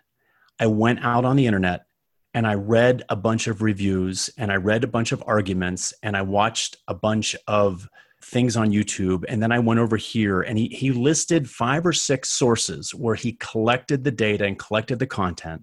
I 0.59 0.67
went 0.67 1.05
out 1.05 1.25
on 1.25 1.37
the 1.37 1.47
internet 1.47 1.87
and 2.33 2.47
I 2.47 2.55
read 2.55 3.03
a 3.09 3.17
bunch 3.17 3.47
of 3.47 3.63
reviews 3.63 4.31
and 4.37 4.51
I 4.51 4.57
read 4.57 4.85
a 4.85 4.89
bunch 4.89 5.13
of 5.13 5.23
arguments 5.27 5.95
and 6.03 6.17
I 6.17 6.23
watched 6.23 6.77
a 6.89 6.95
bunch 6.95 7.37
of 7.47 7.89
things 8.23 8.57
on 8.57 8.73
YouTube. 8.73 9.25
And 9.29 9.43
then 9.43 9.53
I 9.53 9.59
went 9.59 9.81
over 9.81 9.97
here 9.97 10.43
and 10.43 10.59
he, 10.59 10.69
he 10.69 10.93
listed 10.93 11.49
five 11.49 11.87
or 11.87 11.93
six 11.93 12.31
sources 12.31 12.95
where 12.95 13.15
he 13.15 13.33
collected 13.33 14.05
the 14.05 14.11
data 14.11 14.45
and 14.45 14.59
collected 14.59 14.99
the 14.99 15.07
content. 15.07 15.63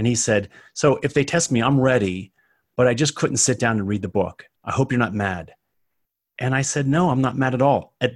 And 0.00 0.06
he 0.06 0.14
said, 0.14 0.48
So 0.72 0.98
if 1.02 1.12
they 1.12 1.24
test 1.24 1.52
me, 1.52 1.60
I'm 1.60 1.78
ready, 1.78 2.32
but 2.74 2.88
I 2.88 2.94
just 2.94 3.16
couldn't 3.16 3.36
sit 3.36 3.58
down 3.58 3.76
and 3.76 3.86
read 3.86 4.00
the 4.00 4.08
book. 4.08 4.46
I 4.64 4.72
hope 4.72 4.90
you're 4.90 4.98
not 4.98 5.12
mad. 5.12 5.52
And 6.38 6.54
I 6.54 6.62
said, 6.62 6.88
No, 6.88 7.10
I'm 7.10 7.20
not 7.20 7.36
mad 7.36 7.52
at 7.52 7.60
all. 7.60 7.92
At, 8.00 8.12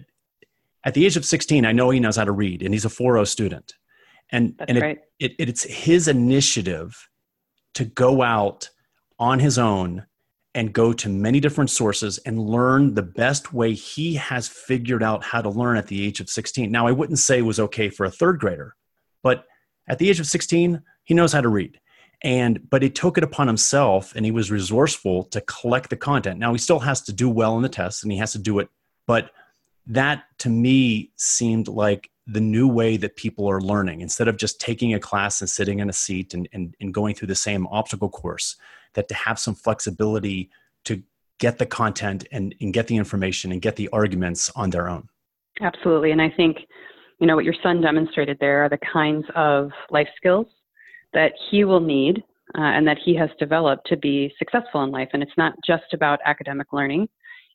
at 0.83 0.95
the 0.95 1.05
age 1.05 1.19
of 1.19 1.27
16, 1.27 1.67
I 1.67 1.73
know 1.73 1.91
he 1.91 2.01
knows 2.01 2.17
how 2.17 2.25
to 2.25 2.33
read, 2.33 2.63
and 2.63 2.73
he's 2.73 2.87
a 2.87 2.89
4.0 2.89 3.29
student. 3.29 3.75
And, 4.31 4.55
That's 4.57 4.71
and 4.71 4.79
it, 4.79 4.99
it, 5.19 5.35
it's 5.37 5.65
his 5.65 6.09
initiative 6.09 7.07
to 7.75 7.85
go 7.85 8.23
out 8.23 8.71
on 9.19 9.39
his 9.39 9.59
own 9.59 10.07
and 10.55 10.73
go 10.73 10.95
to 10.95 11.11
many 11.11 11.39
different 11.39 11.69
sources 11.69 12.17
and 12.25 12.41
learn 12.41 12.95
the 12.95 13.03
best 13.03 13.53
way 13.53 13.75
he 13.75 14.15
has 14.15 14.49
figured 14.49 15.03
out 15.03 15.23
how 15.23 15.43
to 15.43 15.51
learn 15.51 15.77
at 15.77 15.89
the 15.89 16.03
age 16.03 16.19
of 16.21 16.31
16. 16.31 16.73
Now, 16.73 16.87
I 16.87 16.93
wouldn't 16.93 17.19
say 17.19 17.41
it 17.41 17.43
was 17.43 17.61
okay 17.61 17.91
for 17.91 18.07
a 18.07 18.11
third 18.11 18.41
grader, 18.41 18.75
but 19.23 19.45
at 19.87 19.99
the 19.99 20.09
age 20.09 20.19
of 20.19 20.27
16, 20.27 20.83
he 21.05 21.15
knows 21.15 21.33
how 21.33 21.41
to 21.41 21.49
read. 21.49 21.79
And 22.23 22.69
but 22.71 22.83
he 22.83 22.91
took 22.91 23.19
it 23.19 23.25
upon 23.25 23.47
himself 23.47 24.15
and 24.17 24.25
he 24.25 24.31
was 24.31 24.51
resourceful 24.51 25.25
to 25.25 25.41
collect 25.43 25.91
the 25.91 25.97
content. 25.97 26.39
Now 26.39 26.53
he 26.53 26.59
still 26.59 26.81
has 26.81 27.03
to 27.03 27.13
do 27.13 27.29
well 27.29 27.57
in 27.57 27.63
the 27.63 27.69
tests 27.69 28.03
and 28.03 28.11
he 28.11 28.19
has 28.19 28.33
to 28.33 28.39
do 28.39 28.59
it 28.59 28.69
but 29.07 29.31
that 29.87 30.25
to 30.39 30.49
me 30.49 31.11
seemed 31.17 31.69
like 31.69 32.11
the 32.27 32.41
new 32.41 32.67
way 32.67 32.97
that 32.97 33.17
people 33.17 33.49
are 33.49 33.61
learning. 33.61 34.01
Instead 34.01 34.29
of 34.29 34.37
just 34.37 34.61
taking 34.61 34.95
a 34.95 35.01
class 35.01 35.41
and 35.41 35.51
sitting 35.51 35.81
in 35.81 35.91
a 35.91 35.93
seat 35.93 36.33
and, 36.33 36.49
and, 36.53 36.75
and 36.81 36.95
going 36.95 37.15
through 37.15 37.29
the 37.29 37.35
same 37.35 37.67
obstacle 37.67 38.09
course 38.09 38.57
that 38.95 39.09
to 39.09 39.15
have 39.15 39.39
some 39.39 39.55
flexibility 39.55 40.49
to 40.85 41.03
get 41.39 41.59
the 41.59 41.67
content 41.67 42.27
and, 42.33 42.55
and 42.61 42.73
get 42.73 42.87
the 42.87 42.97
information 42.97 43.53
and 43.53 43.61
get 43.61 43.77
the 43.77 43.89
arguments 43.93 44.51
on 44.57 44.71
their 44.71 44.89
own. 44.89 45.09
Absolutely. 45.61 46.11
And 46.11 46.21
i 46.21 46.31
think 46.31 46.59
you 47.21 47.29
know 47.29 47.37
what 47.37 47.45
your 47.45 47.55
son 47.63 47.81
demonstrated 47.81 48.37
there 48.41 48.65
are 48.65 48.69
the 48.69 48.79
kinds 48.93 49.25
of 49.37 49.71
life 49.91 50.09
skills 50.17 50.47
that 51.15 51.33
he 51.51 51.65
will 51.65 51.81
need 51.81 52.23
uh, 52.57 52.63
and 52.63 52.87
that 52.87 52.99
he 53.05 53.15
has 53.17 53.31
developed 53.39 53.87
to 53.87 53.97
be 53.97 54.33
successful 54.39 54.83
in 54.85 54.91
life. 54.91 55.09
And 55.13 55.23
it's 55.23 55.33
not 55.37 55.55
just 55.67 55.93
about 55.93 56.21
academic 56.25 56.73
learning. 56.73 57.09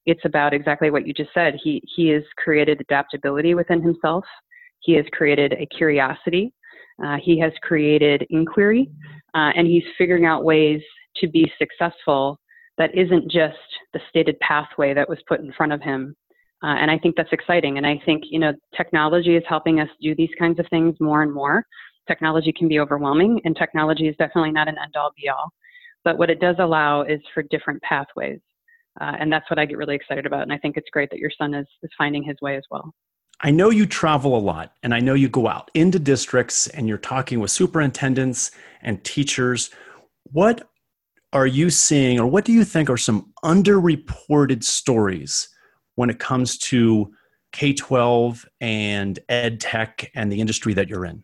It's 0.05 0.23
about 0.25 0.53
exactly 0.53 0.89
what 0.89 1.05
you 1.05 1.13
just 1.13 1.33
said. 1.33 1.55
He 1.63 1.81
he 1.95 2.09
has 2.09 2.23
created 2.37 2.81
adaptability 2.81 3.53
within 3.53 3.81
himself. 3.81 4.25
He 4.79 4.93
has 4.95 5.05
created 5.11 5.53
a 5.53 5.67
curiosity. 5.67 6.53
Uh, 7.03 7.17
he 7.21 7.39
has 7.39 7.51
created 7.61 8.25
inquiry, 8.29 8.89
uh, 9.33 9.51
and 9.55 9.67
he's 9.67 9.83
figuring 9.97 10.25
out 10.25 10.43
ways 10.43 10.81
to 11.17 11.27
be 11.27 11.51
successful 11.57 12.39
that 12.77 12.95
isn't 12.95 13.29
just 13.29 13.57
the 13.93 13.99
stated 14.09 14.39
pathway 14.39 14.93
that 14.93 15.07
was 15.07 15.19
put 15.27 15.41
in 15.41 15.51
front 15.53 15.71
of 15.71 15.81
him. 15.81 16.15
Uh, 16.63 16.75
and 16.79 16.91
I 16.91 16.97
think 16.97 17.15
that's 17.15 17.31
exciting. 17.31 17.77
And 17.77 17.85
I 17.85 18.01
think 18.05 18.23
you 18.29 18.39
know 18.39 18.53
technology 18.75 19.35
is 19.35 19.43
helping 19.47 19.79
us 19.79 19.89
do 20.01 20.15
these 20.15 20.31
kinds 20.39 20.59
of 20.59 20.65
things 20.69 20.95
more 20.99 21.23
and 21.23 21.33
more 21.33 21.65
technology 22.09 22.51
can 22.51 22.67
be 22.67 22.79
overwhelming, 22.79 23.39
and 23.45 23.55
technology 23.55 24.07
is 24.07 24.15
definitely 24.17 24.51
not 24.51 24.67
an 24.67 24.75
end 24.83 24.95
all 24.97 25.11
be 25.15 25.29
all. 25.29 25.53
But 26.03 26.17
what 26.17 26.29
it 26.29 26.41
does 26.41 26.55
allow 26.59 27.03
is 27.03 27.19
for 27.33 27.43
different 27.43 27.81
pathways. 27.83 28.39
Uh, 28.99 29.15
and 29.19 29.31
that's 29.31 29.49
what 29.49 29.59
I 29.59 29.65
get 29.65 29.77
really 29.77 29.95
excited 29.95 30.25
about. 30.25 30.41
And 30.41 30.51
I 30.51 30.57
think 30.57 30.75
it's 30.75 30.89
great 30.91 31.09
that 31.11 31.19
your 31.19 31.31
son 31.37 31.53
is, 31.53 31.67
is 31.83 31.91
finding 31.97 32.23
his 32.23 32.35
way 32.41 32.57
as 32.57 32.63
well. 32.69 32.93
I 33.41 33.51
know 33.51 33.69
you 33.69 33.85
travel 33.85 34.35
a 34.35 34.39
lot, 34.39 34.73
and 34.83 34.93
I 34.93 34.99
know 34.99 35.13
you 35.13 35.29
go 35.29 35.47
out 35.47 35.71
into 35.73 35.99
districts 35.99 36.67
and 36.67 36.89
you're 36.89 36.97
talking 36.97 37.39
with 37.39 37.51
superintendents 37.51 38.51
and 38.81 39.01
teachers. 39.05 39.69
What 40.31 40.69
are 41.31 41.47
you 41.47 41.69
seeing, 41.69 42.19
or 42.19 42.27
what 42.27 42.43
do 42.43 42.51
you 42.51 42.65
think 42.65 42.89
are 42.89 42.97
some 42.97 43.31
underreported 43.45 44.63
stories 44.63 45.47
when 45.95 46.09
it 46.09 46.19
comes 46.19 46.57
to 46.57 47.13
K 47.53 47.73
12 47.73 48.45
and 48.59 49.19
ed 49.29 49.61
tech 49.61 50.11
and 50.15 50.31
the 50.31 50.41
industry 50.41 50.73
that 50.73 50.89
you're 50.89 51.05
in? 51.05 51.23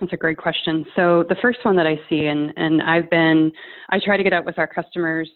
That's 0.00 0.12
a 0.12 0.16
great 0.16 0.38
question. 0.38 0.84
So 0.96 1.24
the 1.28 1.36
first 1.40 1.60
one 1.62 1.76
that 1.76 1.86
I 1.86 2.00
see, 2.08 2.26
and, 2.26 2.52
and 2.56 2.82
I've 2.82 3.08
been, 3.10 3.52
I 3.90 4.00
try 4.00 4.16
to 4.16 4.22
get 4.22 4.32
out 4.32 4.44
with 4.44 4.58
our 4.58 4.66
customers 4.66 5.30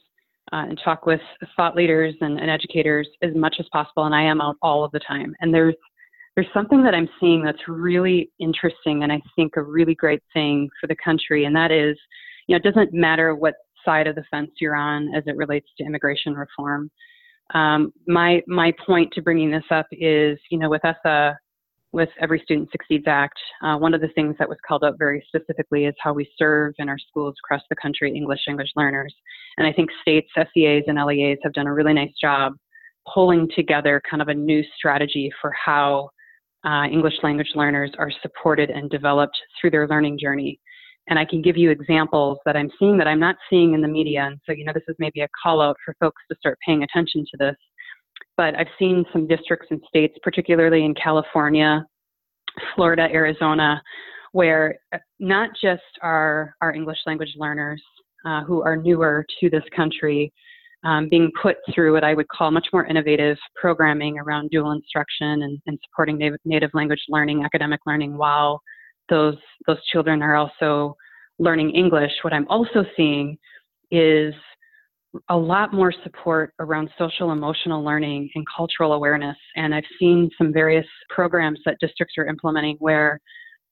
uh, 0.53 0.65
and 0.69 0.81
talk 0.83 1.07
with 1.07 1.21
thought 1.57 1.77
leaders 1.77 2.15
and, 2.21 2.39
and, 2.39 2.51
educators 2.51 3.09
as 3.23 3.35
much 3.35 3.57
as 3.59 3.67
possible, 3.73 4.05
and 4.05 4.15
I 4.15 4.23
am 4.23 4.41
out 4.41 4.57
all 4.63 4.85
of 4.85 4.93
the 4.93 5.01
time. 5.01 5.35
And 5.41 5.53
there's 5.53 5.75
there's 6.37 6.47
something 6.53 6.83
that 6.83 6.95
I'm 6.95 7.09
seeing 7.19 7.43
that's 7.43 7.67
really 7.67 8.31
interesting, 8.39 9.03
and 9.03 9.11
I 9.11 9.21
think 9.35 9.57
a 9.57 9.63
really 9.63 9.95
great 9.95 10.23
thing 10.35 10.69
for 10.79 10.87
the 10.87 10.97
country, 11.03 11.47
and 11.47 11.57
that 11.57 11.73
is, 11.73 11.97
you 12.47 12.53
know, 12.53 12.57
it 12.59 12.63
doesn't 12.63 12.93
matter 12.93 13.35
what 13.35 13.55
side 13.85 14.07
of 14.07 14.17
the 14.17 14.25
fence 14.31 14.51
you're 14.61 14.77
on 14.77 15.15
as 15.15 15.23
it 15.27 15.37
relates 15.37 15.69
to 15.79 15.85
immigration 15.85 16.35
reform. 16.35 16.91
Um, 17.55 17.93
my 18.07 18.43
my 18.47 18.73
point 18.85 19.13
to 19.15 19.23
bringing 19.23 19.51
this 19.51 19.65
up 19.71 19.87
is, 19.93 20.39
you 20.51 20.59
know, 20.59 20.69
with 20.69 20.85
ESSA 20.85 21.39
with 21.93 22.09
Every 22.21 22.41
Student 22.41 22.71
Succeeds 22.71 23.05
Act, 23.07 23.39
uh, 23.63 23.77
one 23.77 23.95
of 23.95 24.01
the 24.01 24.09
things 24.09 24.37
that 24.39 24.49
was 24.49 24.59
called 24.67 24.85
out 24.85 24.99
very 24.99 25.25
specifically 25.29 25.87
is 25.87 25.95
how 25.99 26.13
we 26.13 26.29
serve 26.39 26.75
in 26.79 26.89
our 26.89 26.99
schools 26.99 27.35
across 27.45 27.63
the 27.71 27.77
country 27.77 28.15
English 28.15 28.41
language 28.47 28.71
learners. 28.77 29.15
And 29.57 29.67
I 29.67 29.73
think 29.73 29.91
states, 30.03 30.29
SEAs, 30.37 30.85
and 30.87 30.99
LEAs 30.99 31.39
have 31.43 31.53
done 31.53 31.67
a 31.67 31.73
really 31.73 31.95
nice 31.95 32.13
job 32.21 32.55
pulling 33.13 33.49
together 33.55 34.03
kind 34.09 34.21
of 34.21 34.29
a 34.29 34.35
new 34.35 34.63
strategy 34.77 35.31
for 35.41 35.53
how 35.53 36.11
uh, 36.65 36.85
English 36.85 37.15
language 37.23 37.51
learners 37.55 37.93
are 37.99 38.11
supported 38.23 38.71
and 38.71 38.91
developed 38.91 39.39
through 39.61 39.71
their 39.71 39.87
learning 39.87 40.19
journey. 40.19 40.59
And 41.09 41.19
I 41.19 41.25
can 41.25 41.41
give 41.41 41.57
you 41.57 41.71
examples 41.71 42.39
that 42.45 42.57
I'm 42.57 42.71
seeing 42.79 42.99
that 42.99 43.07
I'm 43.07 43.21
not 43.21 43.37
seeing 43.49 43.75
in 43.75 43.81
the 43.81 43.89
media. 43.89 44.25
And 44.25 44.41
so, 44.45 44.53
you 44.53 44.65
know, 44.65 44.73
this 44.75 44.83
is 44.89 44.97
maybe 44.99 45.21
a 45.21 45.29
call 45.41 45.61
out 45.61 45.77
for 45.85 45.95
folks 46.01 46.21
to 46.31 46.37
start 46.39 46.59
paying 46.67 46.83
attention 46.83 47.25
to 47.31 47.37
this 47.39 47.57
but 48.37 48.55
I've 48.55 48.69
seen 48.79 49.05
some 49.13 49.27
districts 49.27 49.69
and 49.71 49.81
states, 49.89 50.17
particularly 50.23 50.85
in 50.85 50.95
California, 50.95 51.85
Florida, 52.75 53.09
Arizona, 53.13 53.83
where 54.33 54.79
uh, 54.93 54.99
not 55.19 55.51
just 55.61 55.83
our, 56.03 56.55
our 56.61 56.75
English 56.75 56.99
language 57.07 57.35
learners 57.37 57.83
uh, 58.27 58.43
who 58.45 58.63
are 58.63 58.77
newer 58.77 59.25
to 59.41 59.49
this 59.51 59.65
country 59.75 60.33
um, 60.85 61.09
being 61.09 61.31
put 61.41 61.57
through 61.75 61.93
what 61.93 62.05
I 62.05 62.15
would 62.15 62.29
call 62.29 62.51
much 62.51 62.69
more 62.73 62.87
innovative 62.87 63.37
programming 63.61 64.19
around 64.19 64.51
dual 64.51 64.73
instruction 64.73 65.43
and, 65.43 65.59
and 65.67 65.79
supporting 65.85 66.19
native, 66.19 66.39
native 66.45 66.71
language 66.75 67.03
learning, 67.09 67.45
academic 67.45 67.81
learning, 67.87 68.17
while 68.17 68.61
those 69.09 69.37
those 69.67 69.83
children 69.87 70.23
are 70.23 70.37
also 70.37 70.97
learning 71.39 71.71
English. 71.71 72.13
What 72.23 72.33
I'm 72.33 72.47
also 72.49 72.85
seeing 72.97 73.37
is 73.91 74.35
a 75.29 75.37
lot 75.37 75.73
more 75.73 75.93
support 76.03 76.53
around 76.59 76.91
social 76.99 77.33
emotional 77.33 77.85
learning 77.85 78.29
and 78.35 78.45
cultural 78.57 78.93
awareness. 78.93 79.37
And 79.57 79.75
I've 79.75 79.85
seen 79.99 80.31
some 80.39 80.53
various 80.53 80.87
programs 81.11 81.61
that 81.65 81.77
districts 81.81 82.15
are 82.19 82.27
implementing 82.27 82.77
where 82.79 83.21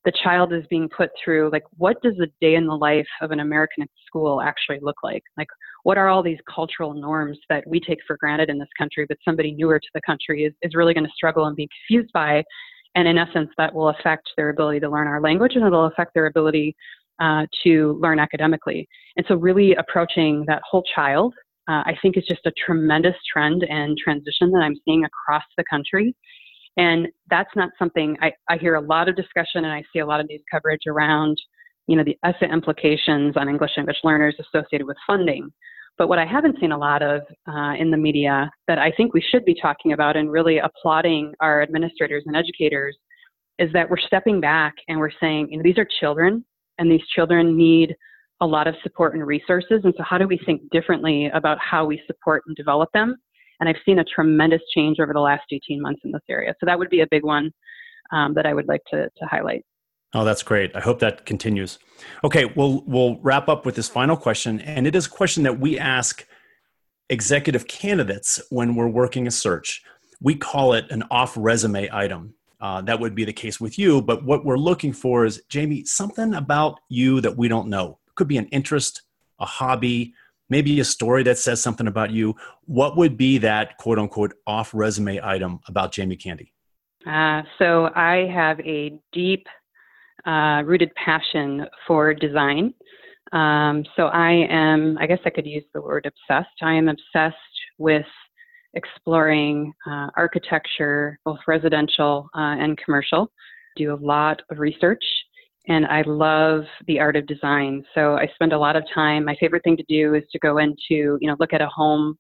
the 0.05 0.13
child 0.23 0.53
is 0.53 0.65
being 0.69 0.89
put 0.95 1.11
through 1.23 1.51
like 1.51 1.63
what 1.79 2.01
does 2.03 2.15
a 2.23 2.27
day 2.41 2.55
in 2.55 2.67
the 2.67 2.75
life 2.75 3.07
of 3.23 3.31
an 3.31 3.41
american 3.41 3.87
school 4.07 4.41
actually 4.41 4.79
look 4.83 4.97
like 5.03 5.23
like 5.37 5.49
what 5.83 5.99
are 5.99 6.09
all 6.09 6.23
these 6.23 6.39
cultural 6.53 6.93
norms 6.95 7.39
that 7.49 7.67
we 7.67 7.81
take 7.81 7.99
for 8.07 8.17
granted 8.19 8.51
in 8.51 8.59
this 8.59 8.69
country 8.77 9.07
but 9.09 9.17
somebody 9.25 9.53
newer 9.53 9.79
to 9.79 9.89
the 9.95 10.01
country 10.07 10.45
is, 10.45 10.53
is 10.63 10.75
really 10.75 10.95
going 10.95 11.05
to 11.05 11.13
struggle 11.17 11.47
and 11.47 11.57
be 11.57 11.69
confused 11.89 12.13
by 12.13 12.43
and 12.95 13.09
in 13.09 13.19
essence 13.19 13.51
that 13.57 13.75
will 13.75 13.89
affect 13.89 14.29
their 14.37 14.51
ability 14.51 14.81
to 14.81 14.89
learn 14.89 15.09
our 15.09 15.21
language 15.21 15.53
and 15.55 15.65
it'll 15.65 15.87
affect 15.87 16.13
their 16.15 16.27
ability 16.27 16.77
uh, 17.21 17.47
to 17.63 17.99
learn 18.01 18.19
academically. 18.19 18.89
And 19.17 19.25
so 19.29 19.37
really 19.37 19.75
approaching 19.75 20.45
that 20.47 20.63
whole 20.69 20.83
child 20.95 21.35
uh, 21.67 21.83
i 21.87 21.97
think 22.03 22.17
is 22.19 22.25
just 22.29 22.45
a 22.45 22.53
tremendous 22.67 23.15
trend 23.33 23.65
and 23.65 23.97
transition 23.97 24.51
that 24.51 24.63
i'm 24.63 24.77
seeing 24.85 25.05
across 25.05 25.45
the 25.57 25.65
country. 25.71 26.15
And 26.77 27.09
that's 27.31 27.51
not 27.55 27.71
something 27.79 28.17
I, 28.21 28.33
I 28.49 28.57
hear 28.57 28.75
a 28.75 28.81
lot 28.81 29.09
of 29.09 29.17
discussion 29.17 29.65
and 29.65 29.73
I 29.73 29.83
see 29.93 30.01
a 30.01 30.07
lot 30.07 30.21
of 30.21 30.27
news 30.29 30.43
coverage 30.51 30.83
around, 30.89 31.37
you 31.87 31.97
know, 31.97 32.05
the 32.05 32.19
ESSA 32.25 32.47
implications 32.47 33.37
on 33.37 33.49
English 33.49 33.73
English 33.77 33.99
learners 34.03 34.35
associated 34.41 34.87
with 34.87 34.97
funding. 35.07 35.51
But 35.97 36.09
what 36.09 36.19
I 36.19 36.27
haven't 36.27 36.59
seen 36.59 36.73
a 36.73 36.79
lot 36.79 37.03
of 37.03 37.23
uh, 37.49 37.75
in 37.79 37.91
the 37.93 37.97
media 37.97 38.51
that 38.67 38.79
I 38.79 38.91
think 38.97 39.15
we 39.15 39.21
should 39.21 39.45
be 39.45 39.55
talking 39.61 39.93
about 39.93 40.17
and 40.17 40.31
really 40.31 40.59
applauding 40.59 41.33
our 41.41 41.63
administrators 41.63 42.25
and 42.27 42.35
educators 42.35 42.97
is 43.61 43.73
that 43.73 43.89
we're 43.89 43.99
stepping 43.99 44.41
back 44.41 44.75
and 44.89 44.99
we're 44.99 45.13
saying, 45.21 45.49
you 45.51 45.59
know, 45.59 45.63
these 45.63 45.79
are 45.79 45.87
children 46.01 46.45
and 46.79 46.91
these 46.91 47.07
children 47.15 47.57
need 47.57 47.95
a 48.41 48.47
lot 48.47 48.67
of 48.67 48.75
support 48.83 49.15
and 49.15 49.27
resources. 49.27 49.81
And 49.85 49.95
so, 49.97 50.03
how 50.03 50.19
do 50.19 50.27
we 50.27 50.39
think 50.45 50.63
differently 50.71 51.27
about 51.35 51.59
how 51.59 51.85
we 51.85 52.01
support 52.07 52.43
and 52.47 52.57
develop 52.57 52.91
them? 52.93 53.17
And 53.61 53.69
I've 53.69 53.83
seen 53.85 54.01
a 54.01 54.05
tremendous 54.05 54.63
change 54.75 54.99
over 55.01 55.13
the 55.13 55.21
last 55.21 55.45
18 55.53 55.81
months 55.81 56.03
in 56.05 56.13
this 56.13 56.23
area. 56.29 56.55
So 56.61 56.67
that 56.67 56.79
would 56.79 56.91
be 56.91 57.01
a 57.01 57.07
big 57.11 57.23
one 57.23 57.53
um, 58.13 58.35
that 58.35 58.47
I 58.47 58.53
would 58.53 58.67
like 58.67 58.83
to, 58.91 59.09
to 59.17 59.27
highlight. 59.27 59.65
Oh, 60.13 60.25
that's 60.25 60.43
great. 60.43 60.75
I 60.77 60.81
hope 60.81 61.01
that 61.01 61.27
continues. 61.27 61.79
Okay, 62.23 62.45
we'll 62.45 62.85
we'll 62.87 63.19
wrap 63.21 63.49
up 63.49 63.67
with 63.67 63.75
this 63.75 63.89
final 63.89 64.17
question, 64.17 64.61
and 64.61 64.87
it 64.87 64.95
is 64.95 65.07
a 65.07 65.11
question 65.11 65.43
that 65.43 65.59
we 65.59 65.79
ask 65.79 66.25
executive 67.11 67.67
candidates 67.67 68.41
when 68.51 68.77
we're 68.77 68.89
working 68.89 69.27
a 69.27 69.31
search. 69.31 69.83
We 70.21 70.37
call 70.37 70.73
it 70.73 70.85
an 70.91 71.03
off 71.11 71.35
resume 71.37 71.89
item. 71.93 72.35
Uh, 72.61 72.81
that 72.83 72.99
would 72.99 73.15
be 73.15 73.25
the 73.25 73.33
case 73.33 73.61
with 73.61 73.79
you, 73.79 74.01
but 74.01 74.25
what 74.25 74.45
we're 74.45 74.57
looking 74.57 74.93
for 74.93 75.25
is 75.25 75.43
Jamie 75.49 75.85
something 75.85 76.35
about 76.35 76.81
you 76.89 77.21
that 77.21 77.37
we 77.37 77.49
don't 77.49 77.69
know. 77.69 77.99
It 78.07 78.15
could 78.15 78.29
be 78.29 78.39
an 78.39 78.47
interest, 78.47 79.03
a 79.39 79.45
hobby, 79.45 80.15
maybe 80.49 80.81
a 80.81 80.85
story 80.85 81.23
that 81.25 81.39
says 81.39 81.61
something 81.61 81.87
about 81.87 82.11
you. 82.11 82.35
What 82.65 82.97
would 82.97 83.17
be 83.17 83.39
that 83.39 83.77
quote 83.79 83.99
unquote 83.99 84.35
off 84.47 84.73
resume 84.73 85.21
item 85.23 85.61
about 85.69 85.93
Jamie 85.93 86.17
Candee? 86.17 86.53
Uh, 87.07 87.43
so 87.59 87.91
I 87.95 88.29
have 88.33 88.61
a 88.61 88.99
deep 89.13 89.47
uh, 90.27 90.63
rooted 90.65 90.95
passion 90.95 91.67
for 91.87 92.15
design. 92.15 92.73
Um, 93.33 93.85
so 93.97 94.07
I 94.07 94.47
am, 94.49 94.97
I 94.99 95.07
guess 95.07 95.19
I 95.25 95.31
could 95.31 95.47
use 95.47 95.65
the 95.75 95.81
word 95.81 96.07
obsessed. 96.07 96.55
I 96.63 96.75
am 96.75 96.89
obsessed 96.89 97.37
with 97.79 98.07
exploring 98.75 99.73
uh, 99.87 100.09
architecture, 100.17 101.19
both 101.25 101.39
residential 101.47 102.29
uh, 102.35 102.57
and 102.59 102.79
commercial. 102.79 103.31
Do 103.77 103.95
a 103.95 103.97
lot 103.97 104.41
of 104.51 104.59
research 104.59 105.05
and 105.67 105.87
I 105.87 106.03
love 106.07 106.65
the 106.87 107.01
art 107.01 107.17
of 107.17 107.27
design. 107.27 107.85
So 107.95 108.17
I 108.17 108.29
spend 108.35 108.53
a 108.53 108.59
lot 108.59 108.77
of 108.77 108.85
time. 108.95 109.25
My 109.25 109.37
favorite 109.41 109.65
thing 109.65 109.77
to 109.79 109.85
do 109.89 110.15
is 110.15 110.23
to 110.33 110.39
go 110.39 110.59
into, 110.59 111.19
you 111.21 111.21
know, 111.23 111.37
look 111.41 111.53
at 111.53 111.63
a 111.63 111.69
home 111.69 112.19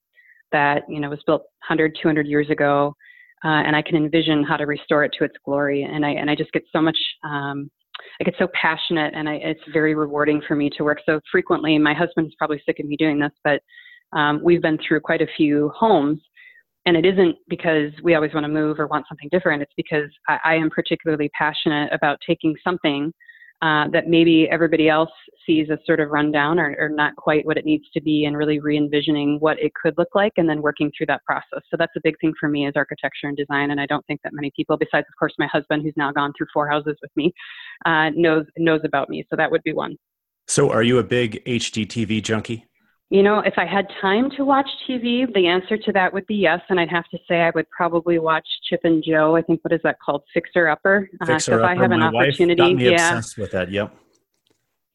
that, 0.53 0.85
you 0.89 1.01
know, 1.01 1.11
was 1.11 1.23
built 1.27 1.43
100, 1.69 1.99
200 2.01 2.27
years 2.27 2.49
ago, 2.49 2.95
uh, 3.45 3.49
and 3.49 3.77
I 3.77 3.83
can 3.83 3.97
envision 3.97 4.45
how 4.45 4.57
to 4.57 4.65
restore 4.65 5.05
it 5.05 5.13
to 5.19 5.25
its 5.25 5.35
glory. 5.45 5.83
And 5.83 6.07
I 6.07 6.11
and 6.11 6.31
I 6.31 6.35
just 6.35 6.53
get 6.53 6.65
so 6.73 6.81
much. 6.81 6.97
Um, 7.23 7.71
I 8.21 8.25
get 8.25 8.35
so 8.39 8.49
passionate, 8.61 9.13
and 9.15 9.29
I, 9.29 9.35
it's 9.35 9.61
very 9.73 9.95
rewarding 9.95 10.43
for 10.47 10.55
me 10.55 10.71
to 10.77 10.85
work 10.85 10.99
so 11.05 11.21
frequently. 11.31 11.79
My 11.79 11.95
husband's 11.95 12.35
probably 12.37 12.63
sick 12.65 12.79
of 12.81 12.87
me 12.87 12.97
doing 12.97 13.19
this, 13.19 13.33
but 13.45 13.61
um, 14.19 14.41
we've 14.43 14.63
been 14.63 14.79
through 14.87 15.01
quite 15.01 15.23
a 15.23 15.27
few 15.37 15.71
homes 15.77 16.21
and 16.87 16.97
it 16.97 17.07
isn't 17.07 17.37
because 17.49 17.93
we 18.03 18.15
always 18.15 18.35
want 18.35 18.45
to 18.45 18.49
move 18.49 18.79
or 18.79 18.87
want 18.87 19.07
something 19.09 19.29
different. 19.31 19.63
It's 19.63 19.73
because 19.77 20.11
I, 20.29 20.39
I 20.45 20.55
am 20.57 20.71
particularly 20.71 21.31
passionate 21.37 21.93
about 21.93 22.19
taking 22.27 22.55
something 22.63 23.13
uh, 23.63 23.89
that 23.93 24.09
maybe 24.09 24.47
everybody 24.51 24.89
else 24.91 25.11
sees 25.47 25.69
as 25.71 25.79
sort 25.87 25.99
of 25.99 26.11
rundown 26.11 26.59
or, 26.59 26.77
or 26.79 26.91
not 26.91 27.17
quite 27.17 27.47
what 27.47 27.57
it 27.57 27.65
needs 27.65 27.85
to 27.95 28.01
be 28.03 28.27
and 28.27 28.37
really 28.37 28.61
re-envisioning 28.61 29.39
what 29.41 29.59
it 29.59 29.73
could 29.81 29.95
look 29.97 30.09
like 30.15 30.33
and 30.37 30.49
then 30.49 30.61
working 30.61 30.91
through 30.97 31.07
that 31.07 31.25
process. 31.25 31.63
So 31.71 31.77
that's 31.79 31.93
a 31.97 32.01
big 32.03 32.15
thing 32.21 32.35
for 32.39 32.49
me 32.49 32.67
is 32.67 32.75
architecture 32.77 33.29
and 33.29 33.37
design 33.37 33.71
and 33.71 33.81
i 33.81 33.87
don't 33.87 34.05
think 34.07 34.21
that 34.23 34.35
many 34.35 34.51
people 34.55 34.77
besides 34.77 35.07
of 35.09 35.19
course 35.19 35.33
my 35.39 35.47
husband 35.47 35.83
who's 35.83 35.95
now 35.97 36.13
gone 36.13 36.33
through 36.37 36.49
four 36.53 36.69
houses 36.69 36.97
with 37.01 37.11
me 37.17 37.33
uh, 37.87 38.11
knows 38.15 38.45
knows 38.59 38.81
about 38.85 39.09
me. 39.09 39.25
So 39.31 39.37
that 39.37 39.51
would 39.51 39.63
be 39.63 39.73
one. 39.73 39.97
So 40.47 40.71
are 40.71 40.83
you 40.83 40.99
a 40.99 41.05
big 41.05 41.43
HGTV 41.47 42.23
junkie 42.23 42.67
you 43.11 43.23
know, 43.23 43.41
if 43.41 43.55
I 43.57 43.67
had 43.67 43.87
time 44.01 44.31
to 44.37 44.45
watch 44.45 44.69
TV, 44.89 45.33
the 45.35 45.47
answer 45.47 45.77
to 45.77 45.93
that 45.93 46.13
would 46.13 46.27
be 46.27 46.37
yes. 46.37 46.61
And 46.69 46.81
I'd 46.81 46.89
have 46.89 47.09
to 47.11 47.19
say 47.29 47.43
I 47.43 47.51
would 47.55 47.69
probably 47.71 48.19
watch 48.19 48.47
Chip 48.69 48.81
and 48.85 49.05
Jo. 49.07 49.37
I 49.37 49.43
think 49.43 49.63
what 49.63 49.73
is 49.73 49.81
that 49.85 49.99
called? 50.05 50.23
Fixer 50.33 50.69
Upper. 50.69 51.09
Uh, 51.21 51.27
Fixer 51.27 51.41
so 51.41 51.53
if 51.59 51.65
Upper. 51.65 51.67
I 51.67 51.77
have 51.77 51.93
an 51.93 52.01
My 52.01 52.07
opportunity, 52.07 52.63
wife 52.63 52.71
got 52.71 52.77
me 52.77 52.91
yeah. 52.91 53.17
obsessed 53.17 53.39
with 53.39 53.51
that. 53.53 53.71
Yep. 53.71 53.95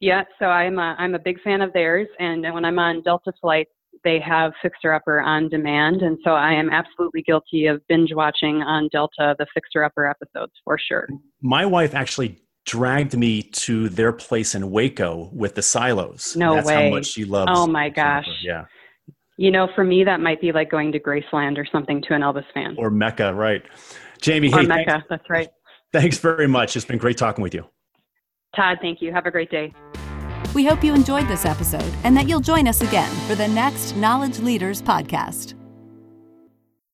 Yeah. 0.00 0.24
So 0.38 0.46
I'm 0.46 0.78
a, 0.78 0.96
I'm 0.98 1.14
a 1.14 1.18
big 1.18 1.40
fan 1.42 1.62
of 1.62 1.72
theirs. 1.72 2.08
And 2.18 2.42
when 2.42 2.64
I'm 2.64 2.78
on 2.78 3.02
Delta 3.02 3.32
flights, 3.40 3.70
they 4.02 4.18
have 4.20 4.52
Fixer 4.62 4.92
Upper 4.92 5.20
on 5.20 5.48
demand. 5.48 6.02
And 6.02 6.18
so 6.24 6.30
I 6.32 6.52
am 6.52 6.70
absolutely 6.70 7.22
guilty 7.22 7.66
of 7.66 7.86
binge 7.86 8.12
watching 8.14 8.62
on 8.62 8.88
Delta 8.92 9.36
the 9.38 9.46
Fixer 9.54 9.84
Upper 9.84 10.08
episodes 10.08 10.52
for 10.64 10.78
sure. 10.78 11.06
My 11.42 11.64
wife 11.66 11.94
actually 11.94 12.38
dragged 12.66 13.16
me 13.16 13.42
to 13.42 13.88
their 13.88 14.12
place 14.12 14.54
in 14.54 14.70
Waco 14.70 15.30
with 15.32 15.54
the 15.54 15.62
silos. 15.62 16.36
No 16.36 16.54
That's 16.54 16.66
way. 16.66 16.84
how 16.84 16.90
much 16.90 17.06
she 17.06 17.24
loves. 17.24 17.50
Oh 17.54 17.66
my 17.66 17.88
gosh. 17.88 18.28
Yeah. 18.42 18.66
You 19.36 19.50
know, 19.50 19.68
for 19.74 19.84
me, 19.84 20.04
that 20.04 20.20
might 20.20 20.40
be 20.40 20.52
like 20.52 20.70
going 20.70 20.92
to 20.92 21.00
Graceland 21.00 21.56
or 21.56 21.66
something 21.72 22.02
to 22.02 22.14
an 22.14 22.20
Elvis 22.20 22.44
fan. 22.52 22.76
Or 22.78 22.90
Mecca, 22.90 23.32
right? 23.32 23.62
Jamie, 24.20 24.52
or 24.52 24.60
hey, 24.60 24.66
Mecca, 24.66 24.90
thanks, 24.90 25.06
that's 25.08 25.30
right. 25.30 25.48
Thanks 25.92 26.18
very 26.18 26.46
much. 26.46 26.76
It's 26.76 26.84
been 26.84 26.98
great 26.98 27.16
talking 27.16 27.42
with 27.42 27.54
you. 27.54 27.64
Todd, 28.54 28.78
thank 28.82 29.00
you. 29.00 29.12
Have 29.12 29.26
a 29.26 29.30
great 29.30 29.50
day. 29.50 29.72
We 30.54 30.66
hope 30.66 30.84
you 30.84 30.94
enjoyed 30.94 31.28
this 31.28 31.44
episode 31.46 31.92
and 32.04 32.16
that 32.16 32.28
you'll 32.28 32.40
join 32.40 32.68
us 32.68 32.80
again 32.80 33.10
for 33.26 33.34
the 33.34 33.48
next 33.48 33.96
Knowledge 33.96 34.40
Leaders 34.40 34.82
podcast. 34.82 35.59